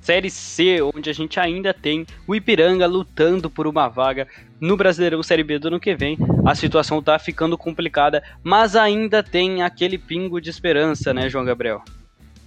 Série 0.00 0.30
C, 0.30 0.78
onde 0.94 1.10
a 1.10 1.12
gente 1.12 1.38
ainda 1.38 1.74
tem 1.74 2.06
o 2.26 2.34
Ipiranga 2.34 2.86
lutando 2.86 3.50
por 3.50 3.66
uma 3.66 3.86
vaga 3.88 4.26
no 4.58 4.78
Brasileirão 4.78 5.22
Série 5.22 5.44
B 5.44 5.58
do 5.58 5.68
ano 5.68 5.78
que 5.78 5.94
vem. 5.94 6.16
A 6.46 6.54
situação 6.54 7.02
tá 7.02 7.18
ficando 7.18 7.58
complicada, 7.58 8.22
mas 8.42 8.74
ainda 8.74 9.22
tem 9.22 9.62
aquele 9.62 9.98
pingo 9.98 10.40
de 10.40 10.48
esperança, 10.48 11.12
né, 11.12 11.28
João 11.28 11.44
Gabriel? 11.44 11.82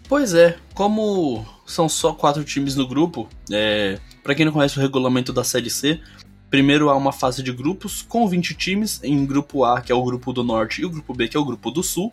Pois 0.09 0.33
é, 0.33 0.57
como 0.73 1.45
são 1.67 1.87
só 1.87 2.13
quatro 2.13 2.43
times 2.43 2.75
no 2.75 2.87
grupo, 2.87 3.29
é, 3.51 3.99
para 4.23 4.33
quem 4.33 4.43
não 4.43 4.51
conhece 4.51 4.79
o 4.79 4.81
regulamento 4.81 5.31
da 5.31 5.43
Série 5.43 5.69
C, 5.69 6.01
primeiro 6.49 6.89
há 6.89 6.95
uma 6.95 7.11
fase 7.11 7.43
de 7.43 7.51
grupos 7.51 8.01
com 8.01 8.27
20 8.27 8.55
times, 8.55 8.99
em 9.03 9.23
grupo 9.25 9.63
A, 9.63 9.81
que 9.81 9.91
é 9.91 9.95
o 9.95 10.03
grupo 10.03 10.33
do 10.33 10.43
Norte, 10.43 10.81
e 10.81 10.85
o 10.85 10.89
grupo 10.89 11.13
B, 11.13 11.27
que 11.27 11.37
é 11.37 11.39
o 11.39 11.45
grupo 11.45 11.69
do 11.69 11.81
Sul. 11.81 12.11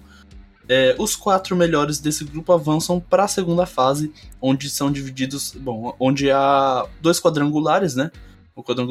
É, 0.73 0.95
os 1.01 1.17
quatro 1.17 1.57
melhores 1.57 1.99
desse 1.99 2.23
grupo 2.23 2.53
avançam 2.53 3.01
para 3.01 3.25
a 3.25 3.29
segunda 3.29 3.67
fase, 3.67 4.13
onde 4.41 4.71
são 4.71 4.89
divididos, 4.89 5.53
bom, 5.59 5.97
onde 5.99 6.31
há 6.31 6.87
dois 7.03 7.19
quadrangulares, 7.19 7.97
né? 7.97 8.13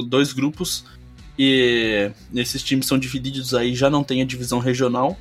Dois 0.10 0.34
grupos, 0.34 0.84
e 1.38 2.12
esses 2.36 2.62
times 2.62 2.86
são 2.86 3.00
divididos 3.00 3.54
aí, 3.54 3.74
já 3.74 3.90
não 3.90 4.04
tem 4.04 4.22
a 4.22 4.26
divisão 4.26 4.60
regional. 4.60 5.18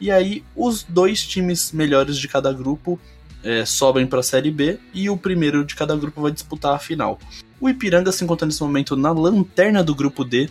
E 0.00 0.10
aí 0.10 0.42
os 0.56 0.82
dois 0.82 1.26
times 1.26 1.72
melhores 1.72 2.16
de 2.16 2.26
cada 2.26 2.50
grupo 2.54 2.98
é, 3.44 3.66
sobem 3.66 4.06
para 4.06 4.20
a 4.20 4.22
Série 4.22 4.50
B 4.50 4.78
e 4.94 5.10
o 5.10 5.16
primeiro 5.16 5.62
de 5.62 5.74
cada 5.74 5.94
grupo 5.94 6.22
vai 6.22 6.32
disputar 6.32 6.74
a 6.74 6.78
final. 6.78 7.18
O 7.60 7.68
Ipiranga 7.68 8.12
se 8.12 8.24
encontra 8.24 8.46
nesse 8.46 8.62
momento 8.62 8.96
na 8.96 9.12
lanterna 9.12 9.84
do 9.84 9.94
grupo 9.94 10.24
D, 10.24 10.48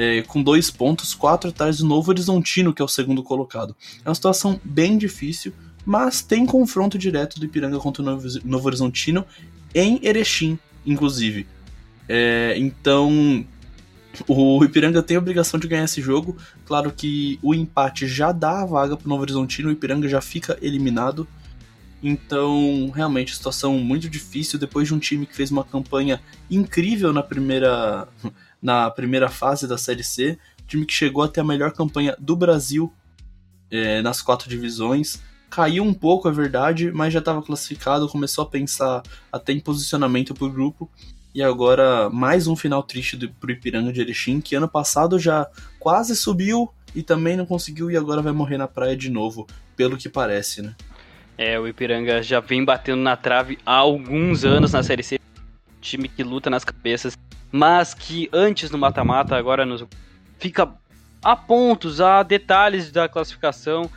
é, 0.00 0.22
com 0.22 0.40
dois 0.40 0.70
pontos, 0.70 1.12
quatro 1.12 1.50
atrás 1.50 1.78
do 1.78 1.84
Novo 1.84 2.12
Horizontino, 2.12 2.72
que 2.72 2.80
é 2.80 2.84
o 2.84 2.88
segundo 2.88 3.20
colocado. 3.20 3.74
É 4.04 4.08
uma 4.08 4.14
situação 4.14 4.60
bem 4.62 4.96
difícil, 4.96 5.52
mas 5.84 6.22
tem 6.22 6.46
confronto 6.46 6.96
direto 6.96 7.40
do 7.40 7.46
Ipiranga 7.46 7.80
contra 7.80 8.00
o 8.00 8.04
Novo, 8.04 8.28
Novo 8.44 8.66
Horizontino 8.68 9.26
em 9.74 9.98
Erechim, 10.00 10.56
inclusive. 10.86 11.48
É, 12.08 12.54
então, 12.56 13.44
O 14.26 14.64
Ipiranga 14.64 15.02
tem 15.02 15.16
a 15.16 15.20
obrigação 15.20 15.60
de 15.60 15.68
ganhar 15.68 15.84
esse 15.84 16.00
jogo. 16.00 16.36
Claro 16.64 16.92
que 16.92 17.38
o 17.42 17.54
empate 17.54 18.06
já 18.06 18.32
dá 18.32 18.62
a 18.62 18.66
vaga 18.66 18.96
para 18.96 19.06
o 19.06 19.08
Novo 19.08 19.22
Horizontino, 19.22 19.68
o 19.68 19.72
Ipiranga 19.72 20.08
já 20.08 20.20
fica 20.20 20.58
eliminado. 20.60 21.26
Então, 22.02 22.90
realmente, 22.94 23.34
situação 23.34 23.76
muito 23.78 24.08
difícil 24.08 24.58
depois 24.58 24.86
de 24.86 24.94
um 24.94 24.98
time 24.98 25.26
que 25.26 25.34
fez 25.34 25.50
uma 25.50 25.64
campanha 25.64 26.20
incrível 26.48 27.12
na 27.12 27.22
primeira, 27.22 28.06
na 28.60 28.90
primeira 28.90 29.28
fase 29.28 29.66
da 29.66 29.78
Série 29.78 30.04
C, 30.04 30.38
time 30.66 30.84
que 30.84 30.92
chegou 30.92 31.22
até 31.22 31.40
a 31.40 31.44
melhor 31.44 31.72
campanha 31.72 32.16
do 32.18 32.36
Brasil 32.36 32.92
é, 33.70 34.02
nas 34.02 34.20
quatro 34.20 34.48
divisões. 34.48 35.20
Caiu 35.50 35.82
um 35.82 35.94
pouco, 35.94 36.28
é 36.28 36.32
verdade, 36.32 36.92
mas 36.92 37.12
já 37.12 37.20
estava 37.20 37.42
classificado, 37.42 38.08
começou 38.08 38.44
a 38.44 38.46
pensar 38.46 39.02
até 39.32 39.52
em 39.52 39.60
posicionamento 39.60 40.34
para 40.34 40.44
o 40.44 40.50
grupo. 40.50 40.90
E 41.34 41.42
agora, 41.42 42.10
mais 42.10 42.46
um 42.46 42.56
final 42.56 42.82
triste 42.82 43.16
para 43.28 43.48
o 43.48 43.50
Ipiranga 43.50 43.92
de 43.92 44.00
Erechim, 44.00 44.40
que 44.40 44.54
ano 44.54 44.68
passado 44.68 45.18
já 45.18 45.46
quase 45.78 46.16
subiu 46.16 46.70
e 46.94 47.02
também 47.02 47.36
não 47.36 47.46
conseguiu, 47.46 47.90
e 47.90 47.96
agora 47.96 48.20
vai 48.20 48.32
morrer 48.32 48.58
na 48.58 48.66
praia 48.66 48.96
de 48.96 49.10
novo, 49.10 49.46
pelo 49.76 49.96
que 49.96 50.08
parece, 50.08 50.62
né? 50.62 50.74
É, 51.36 51.58
o 51.58 51.68
Ipiranga 51.68 52.22
já 52.22 52.40
vem 52.40 52.64
batendo 52.64 53.00
na 53.00 53.16
trave 53.16 53.58
há 53.64 53.76
alguns 53.76 54.44
anos 54.44 54.72
na 54.72 54.82
Série 54.82 55.02
C. 55.02 55.20
Time 55.80 56.08
que 56.08 56.24
luta 56.24 56.50
nas 56.50 56.64
cabeças, 56.64 57.16
mas 57.50 57.94
que 57.94 58.28
antes 58.32 58.70
no 58.70 58.78
mata-mata, 58.78 59.36
agora 59.36 59.64
nos... 59.64 59.84
fica 60.38 60.68
a 61.22 61.36
pontos, 61.36 62.00
a 62.00 62.22
detalhes 62.22 62.90
da 62.90 63.08
classificação. 63.08 63.90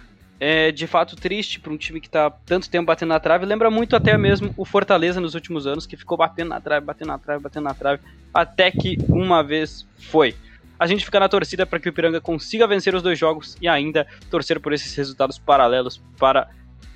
É 0.44 0.72
de 0.72 0.88
fato 0.88 1.16
triste 1.16 1.60
para 1.60 1.72
um 1.72 1.78
time 1.78 2.02
que 2.02 2.08
está 2.08 2.32
tanto 2.32 2.68
tempo 2.68 2.88
batendo 2.88 3.10
na 3.10 3.20
trave. 3.20 3.46
Lembra 3.46 3.70
muito 3.70 3.96
até 3.96 4.18
mesmo 4.18 4.52
o 4.58 4.66
Fortaleza 4.66 5.22
nos 5.22 5.36
últimos 5.36 5.68
anos, 5.68 5.86
que 5.86 5.96
ficou 5.96 6.18
batendo 6.18 6.50
na 6.50 6.60
trave, 6.60 6.84
batendo 6.84 7.10
na 7.10 7.20
trave, 7.20 7.44
batendo 7.44 7.64
na 7.66 7.76
trave, 7.76 8.02
até 8.34 8.72
que 8.72 8.98
uma 9.08 9.44
vez 9.44 9.86
foi. 10.10 10.36
A 10.80 10.88
gente 10.88 11.06
fica 11.06 11.20
na 11.20 11.30
torcida 11.30 11.64
para 11.64 11.80
que 11.80 11.88
o 11.88 11.90
Ipiranga 11.90 12.20
consiga 12.20 12.66
vencer 12.66 12.96
os 12.96 13.04
dois 13.04 13.20
jogos 13.20 13.56
e 13.62 13.68
ainda 13.68 14.08
torcer 14.32 14.60
por 14.60 14.74
esses 14.74 14.96
resultados 14.96 15.38
paralelos 15.38 16.02
para 16.18 16.50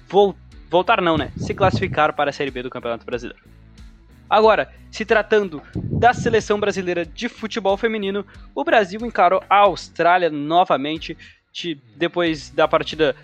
vol 0.10 0.36
voltar 0.72 1.00
não, 1.00 1.16
né? 1.16 1.32
Se 1.38 1.54
classificar 1.54 2.14
para 2.14 2.32
a 2.32 2.34
Série 2.34 2.50
B 2.50 2.64
do 2.64 2.70
Campeonato 2.72 3.06
Brasileiro. 3.06 3.44
Agora, 4.30 4.70
se 4.92 5.06
tratando 5.06 5.62
da 5.76 6.14
seleção 6.14 6.60
brasileira 6.60 7.06
de 7.06 7.30
futebol 7.30 7.78
feminino, 7.78 8.26
o 8.54 8.64
Brasil 8.64 9.00
encarou 9.06 9.44
a 9.50 9.58
Austrália 9.58 10.30
novamente, 10.30 11.18
de, 11.52 11.76
depois 11.96 12.50
da 12.50 12.68
partida 12.68 13.16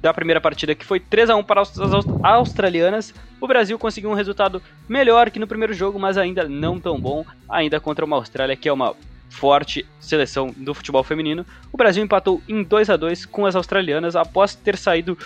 da 0.00 0.14
primeira 0.14 0.40
partida 0.40 0.74
que 0.76 0.84
foi 0.84 1.00
3 1.00 1.30
a 1.30 1.36
1 1.36 1.42
para 1.42 1.60
as 1.60 1.76
australianas. 2.22 3.12
O 3.40 3.46
Brasil 3.48 3.78
conseguiu 3.78 4.10
um 4.10 4.14
resultado 4.14 4.62
melhor 4.88 5.30
que 5.30 5.40
no 5.40 5.46
primeiro 5.46 5.74
jogo, 5.74 5.98
mas 5.98 6.16
ainda 6.16 6.48
não 6.48 6.78
tão 6.78 7.00
bom, 7.00 7.24
ainda 7.48 7.80
contra 7.80 8.04
uma 8.04 8.16
Austrália 8.16 8.56
que 8.56 8.68
é 8.68 8.72
uma 8.72 8.94
forte 9.28 9.84
seleção 10.00 10.54
do 10.56 10.72
futebol 10.72 11.02
feminino. 11.02 11.44
O 11.72 11.76
Brasil 11.76 12.02
empatou 12.02 12.40
em 12.48 12.62
2 12.62 12.90
a 12.90 12.96
2 12.96 13.26
com 13.26 13.44
as 13.44 13.56
australianas 13.56 14.16
após 14.16 14.54
ter 14.54 14.76
saído 14.76 15.18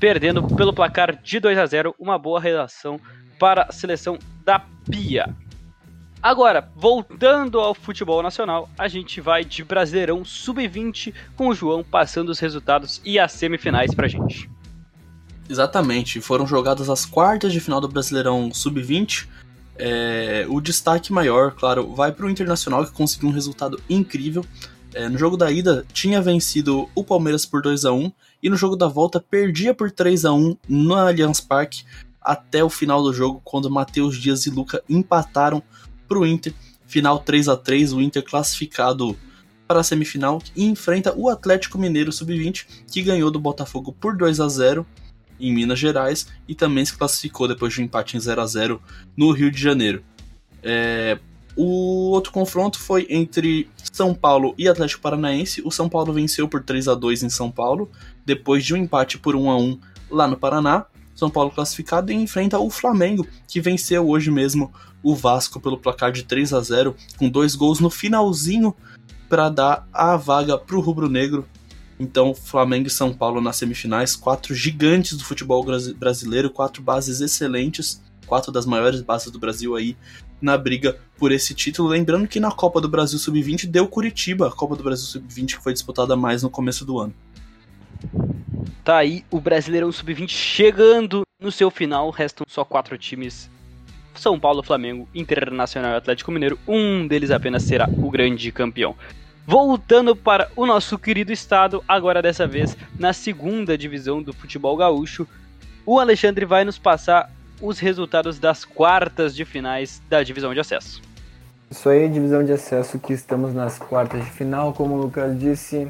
perdendo 0.00 0.42
pelo 0.42 0.72
placar 0.72 1.14
de 1.14 1.38
2 1.38 1.56
a 1.58 1.66
0, 1.66 1.94
uma 1.98 2.18
boa 2.18 2.40
relação 2.40 3.00
para 3.38 3.66
a 3.68 3.72
seleção 3.72 4.18
da 4.48 4.60
Pia. 4.90 5.36
Agora, 6.22 6.70
voltando 6.74 7.60
ao 7.60 7.74
futebol 7.74 8.22
nacional, 8.22 8.66
a 8.78 8.88
gente 8.88 9.20
vai 9.20 9.44
de 9.44 9.62
Brasileirão 9.62 10.24
Sub-20 10.24 11.12
com 11.36 11.48
o 11.48 11.54
João 11.54 11.84
passando 11.84 12.30
os 12.30 12.38
resultados 12.38 12.98
e 13.04 13.18
as 13.18 13.30
semifinais 13.32 13.94
pra 13.94 14.08
gente. 14.08 14.48
Exatamente, 15.50 16.18
foram 16.22 16.46
jogadas 16.46 16.88
as 16.88 17.04
quartas 17.04 17.52
de 17.52 17.60
final 17.60 17.78
do 17.78 17.88
Brasileirão 17.88 18.50
Sub-20. 18.50 19.26
É, 19.76 20.46
o 20.48 20.62
destaque 20.62 21.12
maior, 21.12 21.52
claro, 21.52 21.94
vai 21.94 22.10
para 22.10 22.24
o 22.24 22.30
Internacional 22.30 22.86
que 22.86 22.92
conseguiu 22.92 23.28
um 23.28 23.32
resultado 23.32 23.78
incrível. 23.86 24.46
É, 24.94 25.10
no 25.10 25.18
jogo 25.18 25.36
da 25.36 25.52
ida, 25.52 25.84
tinha 25.92 26.22
vencido 26.22 26.88
o 26.94 27.04
Palmeiras 27.04 27.44
por 27.44 27.60
2 27.60 27.84
a 27.84 27.92
1 27.92 28.10
e 28.42 28.48
no 28.48 28.56
jogo 28.56 28.76
da 28.76 28.88
volta 28.88 29.20
perdia 29.20 29.74
por 29.74 29.90
3 29.90 30.24
a 30.24 30.32
1 30.32 30.56
no 30.66 30.94
Allianz 30.94 31.38
Parque 31.38 31.84
até 32.20 32.62
o 32.62 32.70
final 32.70 33.02
do 33.02 33.12
jogo, 33.12 33.40
quando 33.44 33.70
Matheus 33.70 34.16
Dias 34.16 34.46
e 34.46 34.50
Luca 34.50 34.82
empataram 34.88 35.62
para 36.06 36.18
o 36.18 36.26
Inter. 36.26 36.54
Final 36.86 37.18
3 37.18 37.48
a 37.48 37.56
3 37.56 37.92
o 37.92 38.00
Inter 38.00 38.24
classificado 38.24 39.16
para 39.66 39.80
a 39.80 39.84
semifinal 39.84 40.40
e 40.56 40.64
enfrenta 40.64 41.14
o 41.14 41.28
Atlético 41.28 41.78
Mineiro 41.78 42.10
Sub-20, 42.10 42.66
que 42.90 43.02
ganhou 43.02 43.30
do 43.30 43.38
Botafogo 43.38 43.92
por 43.92 44.16
2 44.16 44.40
a 44.40 44.48
0 44.48 44.86
em 45.38 45.52
Minas 45.52 45.78
Gerais 45.78 46.26
e 46.48 46.54
também 46.54 46.84
se 46.84 46.96
classificou 46.96 47.46
depois 47.46 47.74
de 47.74 47.80
um 47.80 47.84
empate 47.84 48.16
em 48.16 48.20
0 48.20 48.40
a 48.40 48.46
0 48.46 48.82
no 49.16 49.30
Rio 49.30 49.50
de 49.50 49.60
Janeiro. 49.60 50.02
É, 50.62 51.18
o 51.54 52.10
outro 52.10 52.32
confronto 52.32 52.78
foi 52.78 53.06
entre 53.10 53.68
São 53.92 54.14
Paulo 54.14 54.54
e 54.56 54.68
Atlético 54.68 55.02
Paranaense. 55.02 55.60
O 55.64 55.70
São 55.70 55.88
Paulo 55.88 56.12
venceu 56.12 56.48
por 56.48 56.62
3 56.62 56.88
a 56.88 56.94
2 56.94 57.24
em 57.24 57.28
São 57.28 57.50
Paulo, 57.50 57.90
depois 58.24 58.64
de 58.64 58.74
um 58.74 58.76
empate 58.76 59.18
por 59.18 59.36
1 59.36 59.50
a 59.50 59.56
1 59.56 59.80
lá 60.10 60.28
no 60.28 60.36
Paraná. 60.36 60.86
São 61.18 61.28
Paulo 61.28 61.50
classificado 61.50 62.12
e 62.12 62.14
enfrenta 62.14 62.60
o 62.60 62.70
Flamengo, 62.70 63.26
que 63.48 63.60
venceu 63.60 64.08
hoje 64.08 64.30
mesmo 64.30 64.72
o 65.02 65.16
Vasco 65.16 65.58
pelo 65.58 65.76
placar 65.76 66.12
de 66.12 66.22
3 66.22 66.52
a 66.52 66.60
0 66.60 66.94
com 67.16 67.28
dois 67.28 67.56
gols 67.56 67.80
no 67.80 67.90
finalzinho 67.90 68.72
para 69.28 69.48
dar 69.48 69.88
a 69.92 70.16
vaga 70.16 70.56
para 70.56 70.76
o 70.76 70.80
rubro-negro. 70.80 71.44
Então, 71.98 72.32
Flamengo 72.32 72.86
e 72.86 72.90
São 72.90 73.12
Paulo 73.12 73.40
nas 73.40 73.56
semifinais, 73.56 74.14
quatro 74.14 74.54
gigantes 74.54 75.18
do 75.18 75.24
futebol 75.24 75.66
brasileiro, 75.96 76.50
quatro 76.50 76.84
bases 76.84 77.20
excelentes, 77.20 78.00
quatro 78.24 78.52
das 78.52 78.64
maiores 78.64 79.00
bases 79.00 79.32
do 79.32 79.40
Brasil 79.40 79.74
aí 79.74 79.96
na 80.40 80.56
briga 80.56 81.00
por 81.16 81.32
esse 81.32 81.52
título. 81.52 81.88
Lembrando 81.88 82.28
que 82.28 82.38
na 82.38 82.52
Copa 82.52 82.80
do 82.80 82.88
Brasil 82.88 83.18
Sub-20 83.18 83.66
deu 83.66 83.88
Curitiba, 83.88 84.46
a 84.46 84.52
Copa 84.52 84.76
do 84.76 84.84
Brasil 84.84 85.04
Sub-20 85.04 85.56
que 85.56 85.64
foi 85.64 85.72
disputada 85.72 86.14
mais 86.14 86.44
no 86.44 86.48
começo 86.48 86.84
do 86.84 87.00
ano. 87.00 87.12
Tá 88.84 88.98
aí 88.98 89.24
o 89.30 89.40
Brasileirão 89.40 89.92
Sub-20 89.92 90.28
chegando 90.30 91.22
no 91.40 91.52
seu 91.52 91.70
final, 91.70 92.10
restam 92.10 92.46
só 92.48 92.64
quatro 92.64 92.96
times. 92.96 93.50
São 94.14 94.38
Paulo, 94.40 94.62
Flamengo, 94.62 95.08
Internacional 95.14 95.92
e 95.92 95.96
Atlético 95.96 96.32
Mineiro, 96.32 96.58
um 96.66 97.06
deles 97.06 97.30
apenas 97.30 97.62
será 97.62 97.88
o 97.88 98.10
grande 98.10 98.50
campeão. 98.50 98.96
Voltando 99.46 100.14
para 100.14 100.50
o 100.56 100.66
nosso 100.66 100.98
querido 100.98 101.32
estado, 101.32 101.82
agora 101.88 102.20
dessa 102.20 102.46
vez 102.46 102.76
na 102.98 103.12
segunda 103.12 103.78
divisão 103.78 104.22
do 104.22 104.32
futebol 104.32 104.76
gaúcho, 104.76 105.26
o 105.86 105.98
Alexandre 105.98 106.44
vai 106.44 106.64
nos 106.64 106.78
passar 106.78 107.30
os 107.60 107.78
resultados 107.78 108.38
das 108.38 108.64
quartas 108.64 109.34
de 109.34 109.44
finais 109.44 110.02
da 110.08 110.22
divisão 110.22 110.52
de 110.52 110.60
acesso. 110.60 111.00
Isso 111.70 111.88
aí, 111.88 112.08
divisão 112.08 112.44
de 112.44 112.52
acesso 112.52 112.98
que 112.98 113.12
estamos 113.12 113.52
nas 113.52 113.78
quartas 113.78 114.24
de 114.24 114.30
final, 114.30 114.72
como 114.72 114.94
o 114.94 115.02
Lucas 115.02 115.38
disse. 115.38 115.88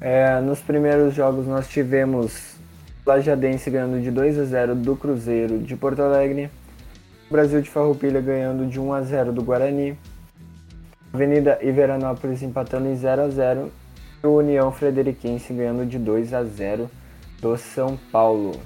É, 0.00 0.40
nos 0.40 0.60
primeiros 0.60 1.14
jogos 1.14 1.46
nós 1.46 1.68
tivemos 1.68 2.56
Lajadense 3.06 3.70
ganhando 3.70 4.00
de 4.00 4.10
2 4.10 4.38
a 4.38 4.44
0 4.44 4.74
do 4.74 4.96
Cruzeiro 4.96 5.58
de 5.58 5.76
Porto 5.76 6.02
Alegre, 6.02 6.50
Brasil 7.30 7.60
de 7.60 7.70
Farroupilha 7.70 8.20
ganhando 8.20 8.66
de 8.66 8.80
1 8.80 8.92
a 8.92 9.02
0 9.02 9.32
do 9.32 9.42
Guarani, 9.42 9.98
Avenida 11.12 11.58
e 11.62 11.70
Veranópolis 11.70 12.42
empatando 12.42 12.88
em 12.88 12.96
0 12.96 13.22
a 13.22 13.28
0 13.28 13.70
e 14.22 14.26
União 14.26 14.72
Frederiquense 14.72 15.52
ganhando 15.52 15.86
de 15.86 15.98
2 15.98 16.32
a 16.32 16.42
0 16.42 16.90
do 17.40 17.56
São 17.56 17.98
Paulo. 18.10 18.58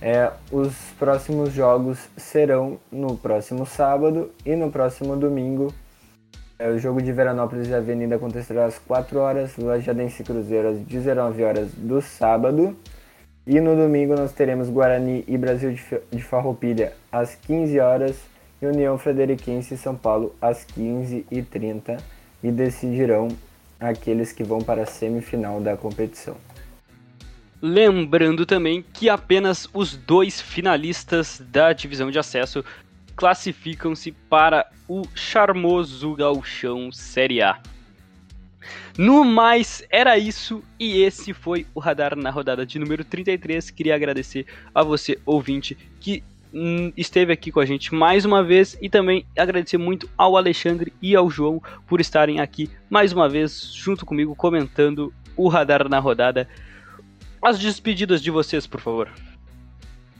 É, 0.00 0.30
os 0.50 0.74
próximos 0.98 1.52
jogos 1.52 1.98
serão 2.16 2.78
no 2.90 3.16
próximo 3.16 3.66
sábado 3.66 4.30
e 4.46 4.56
no 4.56 4.70
próximo 4.70 5.16
domingo. 5.16 5.74
É, 6.60 6.68
o 6.68 6.78
jogo 6.78 7.00
de 7.00 7.12
Veranópolis 7.12 7.68
e 7.68 7.74
Avenida 7.74 8.16
acontecerá 8.16 8.64
às 8.64 8.80
4 8.80 9.16
horas, 9.20 9.56
Lajadense 9.56 10.24
Cruzeiro 10.24 10.70
às 10.70 10.78
19 10.80 11.44
horas 11.44 11.70
do 11.72 12.02
sábado. 12.02 12.76
E 13.46 13.60
no 13.60 13.76
domingo 13.76 14.16
nós 14.16 14.32
teremos 14.32 14.68
Guarani 14.68 15.24
e 15.28 15.38
Brasil 15.38 15.72
de 16.10 16.22
Farroupilha 16.22 16.92
às 17.12 17.36
15 17.36 17.78
horas 17.78 18.16
e 18.60 18.66
União 18.66 18.98
Frederiquense 18.98 19.74
e 19.74 19.78
São 19.78 19.94
Paulo 19.94 20.34
às 20.42 20.66
15h30 20.76 22.00
e 22.42 22.50
decidirão 22.50 23.28
aqueles 23.78 24.32
que 24.32 24.42
vão 24.42 24.58
para 24.58 24.82
a 24.82 24.86
semifinal 24.86 25.60
da 25.60 25.76
competição. 25.76 26.36
Lembrando 27.62 28.44
também 28.44 28.84
que 28.92 29.08
apenas 29.08 29.68
os 29.72 29.96
dois 29.96 30.40
finalistas 30.40 31.40
da 31.50 31.72
divisão 31.72 32.10
de 32.10 32.18
acesso 32.18 32.64
classificam-se 33.18 34.12
para 34.12 34.70
o 34.88 35.02
charmoso 35.12 36.14
Galchão 36.14 36.92
Série 36.92 37.42
A. 37.42 37.60
No 38.96 39.24
mais, 39.24 39.84
era 39.90 40.16
isso 40.16 40.62
e 40.78 41.02
esse 41.02 41.34
foi 41.34 41.66
o 41.74 41.80
Radar 41.80 42.14
na 42.14 42.30
rodada 42.30 42.64
de 42.64 42.78
número 42.78 43.04
33. 43.04 43.70
Queria 43.70 43.96
agradecer 43.96 44.46
a 44.72 44.84
você, 44.84 45.18
ouvinte, 45.26 45.76
que 45.98 46.22
hum, 46.54 46.92
esteve 46.96 47.32
aqui 47.32 47.50
com 47.50 47.58
a 47.58 47.66
gente 47.66 47.92
mais 47.92 48.24
uma 48.24 48.40
vez 48.44 48.78
e 48.80 48.88
também 48.88 49.26
agradecer 49.36 49.78
muito 49.78 50.08
ao 50.16 50.36
Alexandre 50.36 50.92
e 51.02 51.16
ao 51.16 51.28
João 51.28 51.60
por 51.88 52.00
estarem 52.00 52.38
aqui 52.38 52.70
mais 52.88 53.12
uma 53.12 53.28
vez 53.28 53.72
junto 53.74 54.06
comigo 54.06 54.36
comentando 54.36 55.12
o 55.36 55.48
Radar 55.48 55.88
na 55.88 55.98
rodada 55.98 56.48
as 57.42 57.58
despedidas 57.58 58.22
de 58.22 58.30
vocês, 58.30 58.64
por 58.64 58.80
favor. 58.80 59.08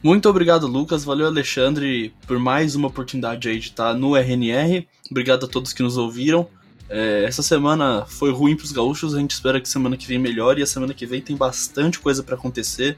Muito 0.03 0.29
obrigado, 0.29 0.67
Lucas. 0.67 1.03
Valeu, 1.03 1.27
Alexandre, 1.27 2.15
por 2.27 2.39
mais 2.39 2.77
uma 2.77 2.87
oportunidade 2.87 3.49
aí 3.49 3.59
de 3.59 3.67
estar 3.67 3.95
no 3.95 4.15
RNR. 4.17 4.87
Obrigado 5.11 5.47
a 5.47 5.49
todos 5.49 5.73
que 5.73 5.83
nos 5.83 5.97
ouviram. 5.97 6.49
É, 6.89 7.25
essa 7.25 7.43
semana 7.43 8.07
foi 8.07 8.33
ruim 8.33 8.57
para 8.57 8.65
os 8.65 8.73
gaúchos, 8.73 9.15
a 9.15 9.19
gente 9.19 9.33
espera 9.33 9.61
que 9.61 9.69
semana 9.69 9.97
que 9.97 10.07
vem 10.07 10.19
melhore 10.19 10.61
e 10.61 10.63
a 10.63 10.67
semana 10.67 10.95
que 10.95 11.05
vem 11.05 11.21
tem 11.21 11.37
bastante 11.37 11.99
coisa 11.99 12.23
para 12.23 12.37
acontecer. 12.37 12.97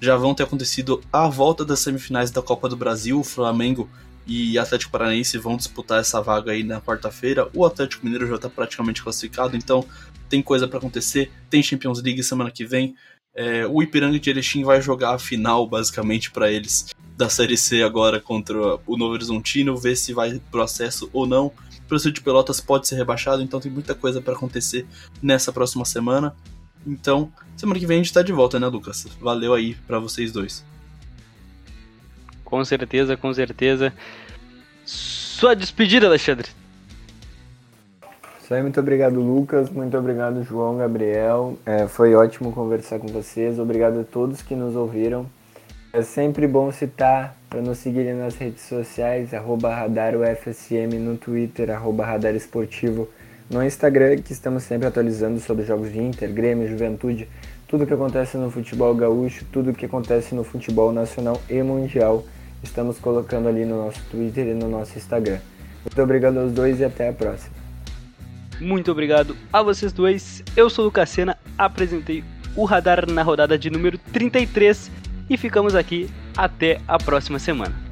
Já 0.00 0.16
vão 0.16 0.32
ter 0.32 0.44
acontecido 0.44 1.02
a 1.12 1.28
volta 1.28 1.64
das 1.64 1.80
semifinais 1.80 2.30
da 2.30 2.40
Copa 2.40 2.68
do 2.68 2.76
Brasil, 2.76 3.18
o 3.18 3.24
Flamengo 3.24 3.88
e 4.26 4.58
Atlético 4.58 4.92
Paranaense 4.92 5.36
vão 5.38 5.56
disputar 5.56 6.00
essa 6.00 6.22
vaga 6.22 6.52
aí 6.52 6.62
na 6.62 6.80
quarta-feira. 6.80 7.48
O 7.52 7.66
Atlético 7.66 8.04
Mineiro 8.04 8.28
já 8.28 8.36
está 8.36 8.48
praticamente 8.48 9.02
classificado, 9.02 9.56
então 9.56 9.84
tem 10.28 10.42
coisa 10.42 10.68
para 10.68 10.78
acontecer. 10.78 11.32
Tem 11.50 11.62
Champions 11.62 12.00
League 12.02 12.22
semana 12.22 12.50
que 12.50 12.64
vem. 12.64 12.94
É, 13.38 13.64
o 13.68 13.80
Ipiranga 13.80 14.18
de 14.18 14.30
Erechim 14.30 14.64
vai 14.64 14.82
jogar 14.82 15.14
a 15.14 15.18
final, 15.18 15.64
basicamente, 15.64 16.28
para 16.28 16.50
eles 16.50 16.92
da 17.16 17.28
Série 17.28 17.56
C 17.56 17.84
agora 17.84 18.20
contra 18.20 18.58
o 18.84 18.96
Novo 18.96 19.12
Horizontino, 19.12 19.76
ver 19.76 19.94
se 19.94 20.12
vai 20.12 20.40
processo 20.50 21.08
ou 21.12 21.24
não. 21.24 21.46
O 21.46 21.88
Brasil 21.88 22.10
de 22.10 22.20
Pelotas 22.20 22.60
pode 22.60 22.88
ser 22.88 22.96
rebaixado, 22.96 23.40
então 23.40 23.60
tem 23.60 23.70
muita 23.70 23.94
coisa 23.94 24.20
para 24.20 24.32
acontecer 24.32 24.84
nessa 25.22 25.52
próxima 25.52 25.84
semana. 25.84 26.34
Então, 26.84 27.32
semana 27.56 27.78
que 27.78 27.86
vem 27.86 28.00
a 28.00 28.02
gente 28.02 28.12
tá 28.12 28.22
de 28.22 28.32
volta, 28.32 28.58
né, 28.58 28.66
Lucas? 28.66 29.06
Valeu 29.20 29.54
aí 29.54 29.76
para 29.86 30.00
vocês 30.00 30.32
dois. 30.32 30.64
Com 32.44 32.64
certeza, 32.64 33.16
com 33.16 33.32
certeza. 33.32 33.92
Sua 34.84 35.54
despedida, 35.54 36.08
Alexandre. 36.08 36.48
Isso 38.48 38.54
aí, 38.54 38.62
muito 38.62 38.80
obrigado, 38.80 39.20
Lucas. 39.20 39.68
Muito 39.68 39.94
obrigado, 39.98 40.42
João, 40.42 40.78
Gabriel. 40.78 41.58
É, 41.66 41.86
foi 41.86 42.14
ótimo 42.14 42.50
conversar 42.50 42.98
com 42.98 43.06
vocês. 43.08 43.58
Obrigado 43.58 44.00
a 44.00 44.04
todos 44.04 44.40
que 44.40 44.54
nos 44.54 44.74
ouviram. 44.74 45.26
É 45.92 46.00
sempre 46.00 46.46
bom 46.46 46.72
citar 46.72 47.36
para 47.50 47.60
nos 47.60 47.76
seguirem 47.76 48.14
nas 48.14 48.36
redes 48.36 48.62
sociais, 48.62 49.34
arroba 49.34 49.74
RadarUFSM 49.74 50.98
no 50.98 51.18
Twitter, 51.18 51.70
arroba 51.70 52.06
Radar 52.06 52.34
Esportivo 52.34 53.06
no 53.50 53.62
Instagram, 53.62 54.16
que 54.22 54.32
estamos 54.32 54.62
sempre 54.62 54.88
atualizando 54.88 55.38
sobre 55.40 55.66
jogos 55.66 55.92
de 55.92 56.00
Inter, 56.00 56.32
Grêmio, 56.32 56.66
Juventude, 56.66 57.28
tudo 57.66 57.86
que 57.86 57.92
acontece 57.92 58.38
no 58.38 58.50
futebol 58.50 58.94
gaúcho, 58.94 59.44
tudo 59.52 59.74
que 59.74 59.84
acontece 59.84 60.34
no 60.34 60.42
futebol 60.42 60.90
nacional 60.90 61.38
e 61.50 61.62
mundial. 61.62 62.24
Estamos 62.62 62.98
colocando 62.98 63.46
ali 63.46 63.66
no 63.66 63.84
nosso 63.84 64.02
Twitter 64.10 64.46
e 64.46 64.54
no 64.54 64.70
nosso 64.70 64.96
Instagram. 64.96 65.36
Muito 65.84 66.02
obrigado 66.02 66.40
aos 66.40 66.50
dois 66.50 66.80
e 66.80 66.84
até 66.86 67.10
a 67.10 67.12
próxima. 67.12 67.57
Muito 68.60 68.90
obrigado 68.90 69.36
a 69.52 69.62
vocês 69.62 69.92
dois. 69.92 70.42
Eu 70.56 70.68
sou 70.68 70.84
o 70.84 70.86
Lucas 70.86 71.10
Sena, 71.10 71.38
apresentei 71.56 72.24
o 72.56 72.64
Radar 72.64 73.08
na 73.10 73.22
rodada 73.22 73.56
de 73.56 73.70
número 73.70 73.96
33 74.12 74.90
e 75.30 75.36
ficamos 75.36 75.74
aqui 75.74 76.10
até 76.36 76.80
a 76.88 76.98
próxima 76.98 77.38
semana. 77.38 77.87